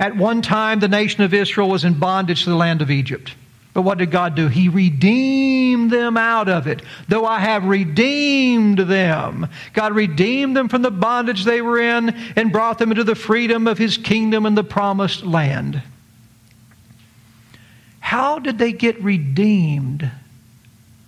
At 0.00 0.16
one 0.16 0.42
time, 0.42 0.80
the 0.80 0.88
nation 0.88 1.22
of 1.22 1.34
Israel 1.34 1.68
was 1.68 1.84
in 1.84 1.98
bondage 1.98 2.44
to 2.44 2.50
the 2.50 2.56
land 2.56 2.82
of 2.82 2.90
Egypt. 2.90 3.34
But 3.74 3.82
what 3.82 3.98
did 3.98 4.10
God 4.10 4.34
do? 4.34 4.48
He 4.48 4.68
redeemed 4.68 5.90
them 5.90 6.16
out 6.16 6.48
of 6.48 6.66
it. 6.66 6.82
Though 7.06 7.24
I 7.24 7.38
have 7.38 7.64
redeemed 7.64 8.78
them. 8.78 9.48
God 9.72 9.94
redeemed 9.94 10.56
them 10.56 10.68
from 10.68 10.82
the 10.82 10.90
bondage 10.90 11.44
they 11.44 11.62
were 11.62 11.78
in 11.78 12.10
and 12.34 12.52
brought 12.52 12.78
them 12.78 12.90
into 12.90 13.04
the 13.04 13.14
freedom 13.14 13.66
of 13.66 13.78
His 13.78 13.96
kingdom 13.96 14.46
and 14.46 14.56
the 14.56 14.64
promised 14.64 15.24
land. 15.24 15.80
How 18.08 18.38
did 18.38 18.56
they 18.56 18.72
get 18.72 18.98
redeemed 19.02 20.10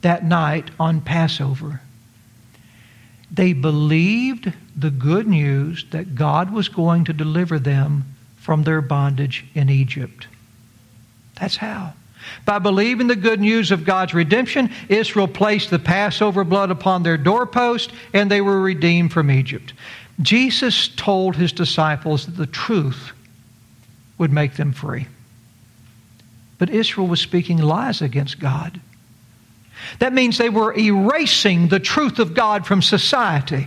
that 0.02 0.22
night 0.22 0.70
on 0.78 1.00
Passover? 1.00 1.80
They 3.30 3.54
believed 3.54 4.52
the 4.76 4.90
good 4.90 5.26
news 5.26 5.86
that 5.92 6.14
God 6.14 6.52
was 6.52 6.68
going 6.68 7.06
to 7.06 7.14
deliver 7.14 7.58
them 7.58 8.04
from 8.36 8.64
their 8.64 8.82
bondage 8.82 9.46
in 9.54 9.70
Egypt. 9.70 10.26
That's 11.40 11.56
how. 11.56 11.94
By 12.44 12.58
believing 12.58 13.06
the 13.06 13.16
good 13.16 13.40
news 13.40 13.70
of 13.70 13.86
God's 13.86 14.12
redemption, 14.12 14.70
Israel 14.90 15.26
placed 15.26 15.70
the 15.70 15.78
Passover 15.78 16.44
blood 16.44 16.70
upon 16.70 17.02
their 17.02 17.16
doorpost 17.16 17.92
and 18.12 18.30
they 18.30 18.42
were 18.42 18.60
redeemed 18.60 19.10
from 19.10 19.30
Egypt. 19.30 19.72
Jesus 20.20 20.88
told 20.88 21.34
his 21.34 21.52
disciples 21.54 22.26
that 22.26 22.36
the 22.36 22.46
truth 22.46 23.12
would 24.18 24.34
make 24.34 24.56
them 24.56 24.74
free. 24.74 25.06
But 26.60 26.68
Israel 26.68 27.06
was 27.06 27.20
speaking 27.20 27.56
lies 27.56 28.02
against 28.02 28.38
God. 28.38 28.78
That 29.98 30.12
means 30.12 30.36
they 30.36 30.50
were 30.50 30.76
erasing 30.76 31.68
the 31.68 31.80
truth 31.80 32.18
of 32.18 32.34
God 32.34 32.66
from 32.66 32.82
society. 32.82 33.66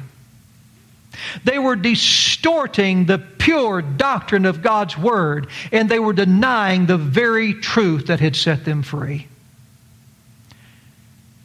They 1.43 1.57
were 1.57 1.75
distorting 1.75 3.05
the 3.05 3.17
pure 3.17 3.81
doctrine 3.81 4.45
of 4.45 4.61
God's 4.61 4.95
Word, 4.95 5.47
and 5.71 5.89
they 5.89 5.97
were 5.97 6.13
denying 6.13 6.85
the 6.85 6.97
very 6.97 7.55
truth 7.55 8.07
that 8.07 8.19
had 8.19 8.35
set 8.35 8.63
them 8.63 8.83
free. 8.83 9.27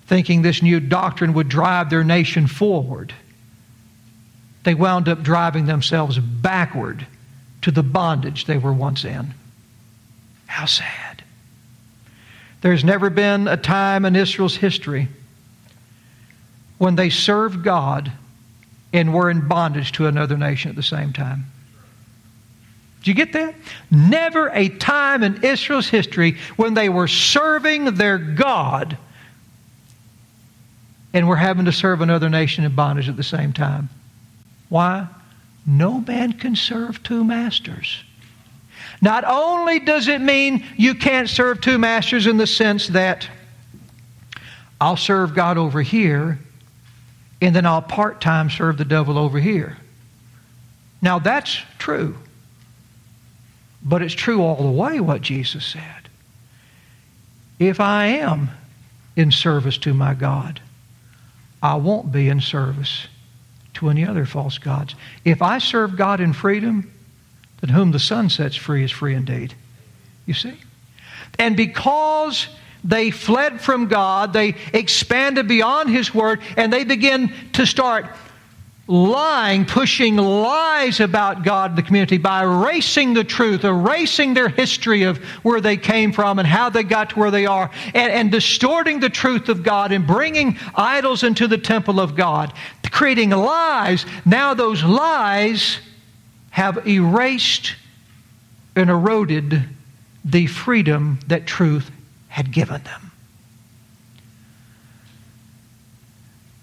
Thinking 0.06 0.42
this 0.42 0.62
new 0.62 0.80
doctrine 0.80 1.32
would 1.32 1.48
drive 1.48 1.88
their 1.88 2.04
nation 2.04 2.46
forward, 2.46 3.14
they 4.64 4.74
wound 4.74 5.08
up 5.08 5.22
driving 5.22 5.64
themselves 5.64 6.18
backward 6.18 7.06
to 7.62 7.70
the 7.70 7.82
bondage 7.82 8.44
they 8.44 8.58
were 8.58 8.72
once 8.72 9.06
in. 9.06 9.32
How 10.46 10.66
sad. 10.66 11.08
There's 12.61 12.85
never 12.85 13.11
been 13.11 13.47
a 13.47 13.57
time 13.57 14.05
in 14.05 14.16
Israel's 14.16 14.57
history 14.57 15.09
when 16.79 16.97
they 16.97 17.11
served 17.11 17.62
God 17.62 18.11
and 18.92 19.12
were 19.12 19.31
in 19.31 19.47
bondage 19.47 19.92
to 19.92 20.07
another 20.07 20.37
nation 20.37 20.71
at 20.71 20.77
the 20.77 20.83
same 20.83 21.12
time. 21.12 21.47
Do 23.03 23.11
you 23.11 23.14
get 23.14 23.33
that? 23.35 23.55
Never 23.90 24.49
a 24.49 24.68
time 24.68 25.23
in 25.23 25.44
Israel's 25.44 25.88
history 25.88 26.37
when 26.57 26.75
they 26.75 26.88
were 26.88 27.09
serving 27.09 27.94
their 27.94 28.18
God 28.18 28.99
and 31.14 31.29
were 31.29 31.37
having 31.37 31.66
to 31.66 31.73
serve 31.73 32.01
another 32.01 32.29
nation 32.29 32.64
in 32.64 32.75
bondage 32.75 33.09
at 33.09 33.16
the 33.16 33.23
same 33.23 33.53
time. 33.53 33.88
Why? 34.68 35.07
No 35.66 36.01
man 36.01 36.33
can 36.33 36.57
serve 36.57 37.03
two 37.03 37.25
masters. 37.25 38.03
Not 39.01 39.24
only 39.24 39.81
does 39.81 40.09
it 40.09 40.20
mean 40.20 40.64
you 40.77 40.94
can't 40.94 41.29
serve 41.29 41.61
two 41.61 41.79
masters 41.79 42.27
in 42.27 42.37
the 42.37 42.46
sense 42.46 42.88
that 42.88 43.29
I'll 44.81 44.96
serve 44.96 45.35
God 45.35 45.59
over 45.59 45.83
here 45.83 46.38
and 47.40 47.55
then 47.55 47.66
I'll 47.66 47.83
part 47.83 48.20
time 48.20 48.51
serve 48.51 48.79
the 48.79 48.85
devil 48.85 49.18
over 49.18 49.38
here. 49.38 49.77
Now 51.01 51.18
that's 51.18 51.61
true. 51.79 52.16
But 53.83 54.03
it's 54.03 54.14
true 54.14 54.42
all 54.42 54.62
the 54.62 54.70
way 54.70 55.01
what 55.01 55.22
Jesus 55.22 55.64
said. 55.64 56.09
If 57.59 57.81
I 57.81 58.07
am 58.07 58.51
in 59.16 59.31
service 59.31 59.79
to 59.79 59.94
my 59.94 60.14
God, 60.14 60.61
I 61.62 61.77
won't 61.77 62.12
be 62.12 62.29
in 62.29 62.40
service 62.40 63.07
to 63.74 63.88
any 63.88 64.05
other 64.05 64.27
false 64.27 64.59
gods. 64.59 64.94
If 65.24 65.42
I 65.42 65.59
serve 65.59 65.96
God 65.96 66.20
in 66.20 66.33
freedom, 66.33 66.92
then 67.61 67.71
whom 67.71 67.90
the 67.90 67.99
Son 67.99 68.29
sets 68.31 68.57
free 68.57 68.85
is 68.85 68.90
free 68.90 69.14
indeed. 69.14 69.55
You 70.27 70.35
see? 70.35 70.55
And 71.38 71.57
because 71.57 72.49
they 72.85 73.11
fled 73.11 73.61
from 73.61 73.87
God, 73.88 74.33
they 74.33 74.55
expanded 74.73 75.49
beyond 75.49 75.90
His 75.90 76.14
Word, 76.14 76.40
and 76.57 76.73
they 76.73 76.85
began 76.85 77.33
to 77.55 77.66
start 77.66 78.07
lying, 78.87 79.66
pushing 79.66 80.16
lies 80.16 80.99
about 81.01 81.44
God 81.44 81.73
in 81.73 81.77
the 81.77 81.83
community 81.83 82.16
by 82.16 82.42
erasing 82.42 83.12
the 83.12 83.25
truth, 83.25 83.64
erasing 83.64 84.33
their 84.33 84.49
history 84.49 85.03
of 85.03 85.18
where 85.44 85.61
they 85.61 85.77
came 85.77 86.11
from 86.11 86.38
and 86.38 86.49
how 86.49 86.71
they 86.71 86.83
got 86.83 87.11
to 87.11 87.18
where 87.18 87.31
they 87.31 87.44
are, 87.44 87.71
and, 87.94 88.12
and 88.12 88.31
distorting 88.31 89.01
the 89.01 89.11
truth 89.11 89.51
of 89.51 89.62
God 89.62 89.92
and 89.92 90.07
bringing 90.07 90.59
idols 90.75 91.23
into 91.23 91.47
the 91.47 91.59
temple 91.59 92.01
of 92.01 92.16
God, 92.16 92.55
creating 92.90 93.31
lies. 93.31 94.07
Now 94.25 94.55
those 94.55 94.83
lies 94.83 95.79
have 96.50 96.87
erased 96.87 97.74
and 98.74 98.90
eroded 98.90 99.62
the 100.24 100.46
freedom 100.46 101.18
that 101.26 101.46
truth 101.46 101.90
had 102.28 102.52
given 102.52 102.82
them. 102.82 103.11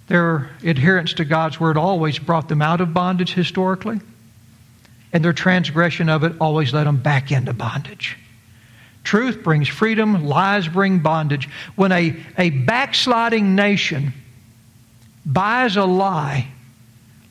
Their 0.07 0.51
adherence 0.63 1.13
to 1.13 1.25
God's 1.25 1.59
word 1.59 1.77
always 1.77 2.19
brought 2.19 2.47
them 2.47 2.61
out 2.61 2.79
of 2.79 2.93
bondage 2.93 3.33
historically, 3.33 3.99
and 5.11 5.25
their 5.25 5.33
transgression 5.33 6.09
of 6.09 6.23
it 6.23 6.33
always 6.39 6.73
led 6.73 6.85
them 6.85 6.97
back 6.97 7.31
into 7.31 7.53
bondage. 7.53 8.17
Truth 9.03 9.43
brings 9.43 9.67
freedom, 9.67 10.25
lies 10.25 10.67
bring 10.67 10.99
bondage. 10.99 11.47
When 11.75 11.91
a, 11.91 12.15
a 12.37 12.49
backsliding 12.49 13.55
nation 13.55 14.13
buys 15.25 15.77
a 15.77 15.85
lie, 15.85 16.47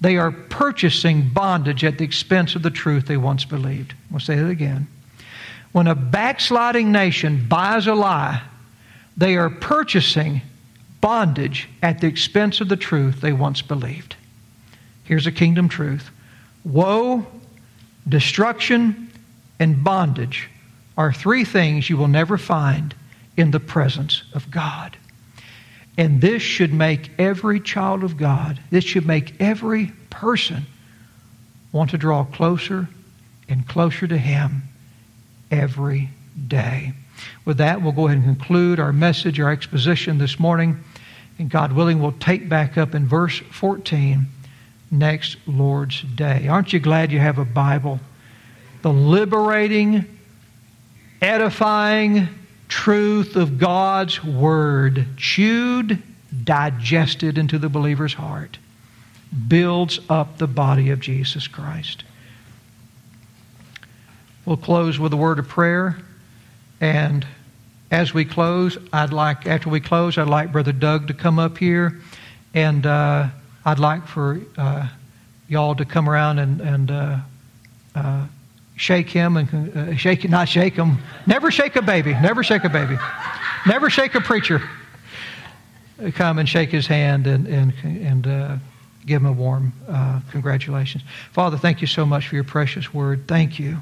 they 0.05 0.19
are 0.19 0.31
purchasing 0.31 1.31
bondage 1.31 1.83
at 1.83 1.97
the 1.97 2.05
expense 2.05 2.55
of 2.55 2.63
the 2.63 2.71
truth 2.71 3.07
they 3.07 3.17
once 3.17 3.47
believed. 3.47 3.95
We'll 4.11 4.21
say 4.21 4.37
that 4.37 4.51
again. 4.51 4.87
When 5.73 5.87
a 5.87 5.95
backsliding 5.95 6.93
nation 6.93 7.47
buys 7.49 7.87
a 7.87 7.95
lie, 7.95 8.43
they 9.17 9.37
are 9.37 9.49
purchasing 9.49 10.43
bondage 11.01 11.71
at 11.83 12.03
the 12.03 12.07
expense 12.07 12.61
of 12.61 12.69
the 12.69 12.77
truth 12.77 13.23
they 13.23 13.33
once 13.33 13.63
believed. 13.63 14.15
Here's 15.05 15.27
a 15.27 15.33
kingdom 15.33 15.71
truth 15.71 16.11
woe, 16.65 17.27
destruction, 18.07 19.11
and 19.59 19.83
bondage 19.83 20.51
are 20.99 21.15
three 21.15 21.47
things 21.47 21.89
you 21.89 21.97
will 21.97 22.09
never 22.09 22.37
find 22.37 22.95
in 23.39 23.53
the 23.53 23.61
presence 23.61 24.23
of 24.35 24.51
God. 24.51 24.99
And 25.97 26.21
this 26.21 26.43
should 26.43 26.73
make 26.73 27.11
every 27.19 27.61
child 27.61 28.03
of 28.03 28.17
God, 28.17 28.59
this 28.71 28.85
should 28.85 29.07
make 29.07 29.41
every 29.41 29.93
person 30.11 30.67
want 31.73 31.91
to 31.91 31.99
draw 31.99 32.25
closer 32.25 32.89
and 33.49 33.67
closer 33.67 34.07
to 34.07 34.17
Him 34.17 34.63
every 35.51 36.11
day. 36.47 36.93
With 37.45 37.59
that, 37.59 37.83
we'll 37.83 37.93
go 37.93 38.07
ahead 38.07 38.19
and 38.19 38.27
conclude 38.27 38.81
our 38.81 38.93
message, 38.93 39.39
our 39.39 39.51
exposition 39.51 40.19
this 40.19 40.39
morning. 40.39 40.83
And 41.39 41.51
God 41.51 41.73
willing, 41.73 42.01
we'll 42.01 42.13
take 42.13 42.49
back 42.49 42.79
up 42.79 42.95
in 42.95 43.07
verse 43.07 43.39
14 43.39 44.27
next 44.91 45.37
Lord's 45.47 46.03
Day. 46.03 46.49
Aren't 46.49 46.73
you 46.73 46.79
glad 46.79 47.13
you 47.13 47.19
have 47.19 47.39
a 47.39 47.45
Bible? 47.45 48.01
The 48.83 48.93
liberating, 48.93 50.19
edifying 51.21 52.29
truth 52.69 53.37
of 53.37 53.59
God's 53.59 54.23
Word, 54.23 55.07
chewed, 55.17 56.03
digested 56.43 57.39
into 57.39 57.59
the 57.59 57.69
believer's 57.69 58.15
heart, 58.15 58.59
builds 59.49 60.01
up 60.09 60.39
the 60.39 60.47
body 60.47 60.91
of 60.91 61.01
Jesus 61.01 61.49
Christ. 61.49 62.05
We'll 64.45 64.57
close 64.57 64.99
with 64.99 65.13
a 65.13 65.17
word 65.17 65.39
of 65.39 65.49
prayer. 65.49 65.97
And 66.81 67.27
as 67.91 68.13
we 68.13 68.25
close, 68.25 68.77
I'd 68.93 69.13
like, 69.13 69.47
after 69.47 69.71
we 69.71 69.81
close, 69.81 70.19
I'd 70.19 70.29
like 70.29 70.53
Brother 70.53 70.73
Doug 70.73 71.09
to 71.09 71.15
come 71.15 71.39
up 71.39 71.57
here. 71.57 72.01
And 72.53 72.85
uh, 72.85 73.29
I'd 73.65 73.79
like 73.79 74.07
for 74.07 74.41
uh, 74.59 74.89
y'all 75.49 75.75
to 75.77 75.85
come 75.85 76.11
around 76.11 76.39
and, 76.39 76.61
and 76.61 76.91
uh, 76.91 77.19
uh 77.95 78.27
shake 78.77 79.09
him 79.09 79.37
and 79.37 79.77
uh, 79.77 79.97
shake, 79.97 80.29
not 80.29 80.49
shake 80.49 80.75
him. 80.75 80.99
Never 81.27 81.51
shake 81.51 81.77
a 81.77 81.83
baby. 81.83 82.13
Never 82.13 82.43
shake 82.43 82.65
a 82.65 82.69
baby. 82.69 82.97
Never 83.67 83.91
shake 83.91 84.15
a 84.15 84.21
preacher. 84.21 84.63
Come 86.15 86.39
and 86.39 86.49
shake 86.49 86.71
his 86.71 86.87
hand 86.87 87.27
and, 87.27 87.47
and, 87.47 87.73
and 87.85 88.27
uh, 88.27 88.57
give 89.07 89.23
him 89.23 89.27
a 89.27 89.33
warm 89.33 89.73
congratulations. 90.31 91.05
Father, 91.33 91.57
thank 91.57 91.81
you 91.81 91.87
so 91.87 92.05
much 92.05 92.29
for 92.29 92.35
your 92.35 92.45
precious 92.45 92.93
word. 92.93 93.29
Thank 93.29 93.59
you 93.59 93.79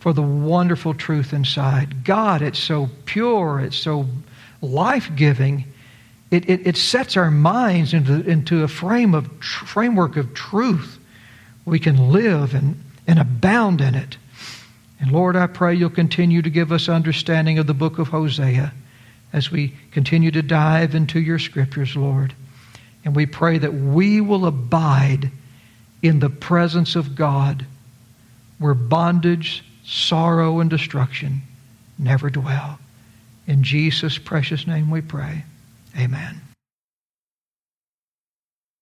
for 0.00 0.12
the 0.12 0.22
wonderful 0.22 0.94
truth 0.94 1.32
inside. 1.32 2.04
God, 2.04 2.42
it's 2.42 2.58
so 2.58 2.88
pure, 3.04 3.60
it's 3.60 3.76
so 3.76 4.06
life 4.62 5.10
giving. 5.14 5.64
It, 6.30 6.48
it, 6.48 6.66
it, 6.66 6.76
sets 6.76 7.16
our 7.16 7.30
minds 7.30 7.92
into, 7.92 8.20
into 8.22 8.62
a 8.62 8.68
frame 8.68 9.14
of, 9.14 9.28
framework 9.42 10.16
of 10.16 10.32
truth. 10.32 10.98
We 11.64 11.78
can 11.78 12.10
live 12.12 12.54
and, 12.54 12.82
and 13.10 13.18
abound 13.18 13.80
in 13.80 13.96
it. 13.96 14.16
And 15.00 15.10
Lord, 15.10 15.34
I 15.34 15.48
pray 15.48 15.74
you'll 15.74 15.90
continue 15.90 16.42
to 16.42 16.48
give 16.48 16.70
us 16.70 16.88
understanding 16.88 17.58
of 17.58 17.66
the 17.66 17.74
book 17.74 17.98
of 17.98 18.06
Hosea 18.06 18.72
as 19.32 19.50
we 19.50 19.74
continue 19.90 20.30
to 20.30 20.42
dive 20.42 20.94
into 20.94 21.18
your 21.18 21.40
scriptures, 21.40 21.96
Lord. 21.96 22.32
And 23.04 23.16
we 23.16 23.26
pray 23.26 23.58
that 23.58 23.74
we 23.74 24.20
will 24.20 24.46
abide 24.46 25.32
in 26.02 26.20
the 26.20 26.30
presence 26.30 26.94
of 26.94 27.16
God 27.16 27.66
where 28.58 28.74
bondage, 28.74 29.64
sorrow, 29.84 30.60
and 30.60 30.70
destruction 30.70 31.42
never 31.98 32.30
dwell. 32.30 32.78
In 33.48 33.64
Jesus' 33.64 34.18
precious 34.18 34.68
name 34.68 34.88
we 34.88 35.00
pray. 35.00 35.42
Amen. 35.98 36.40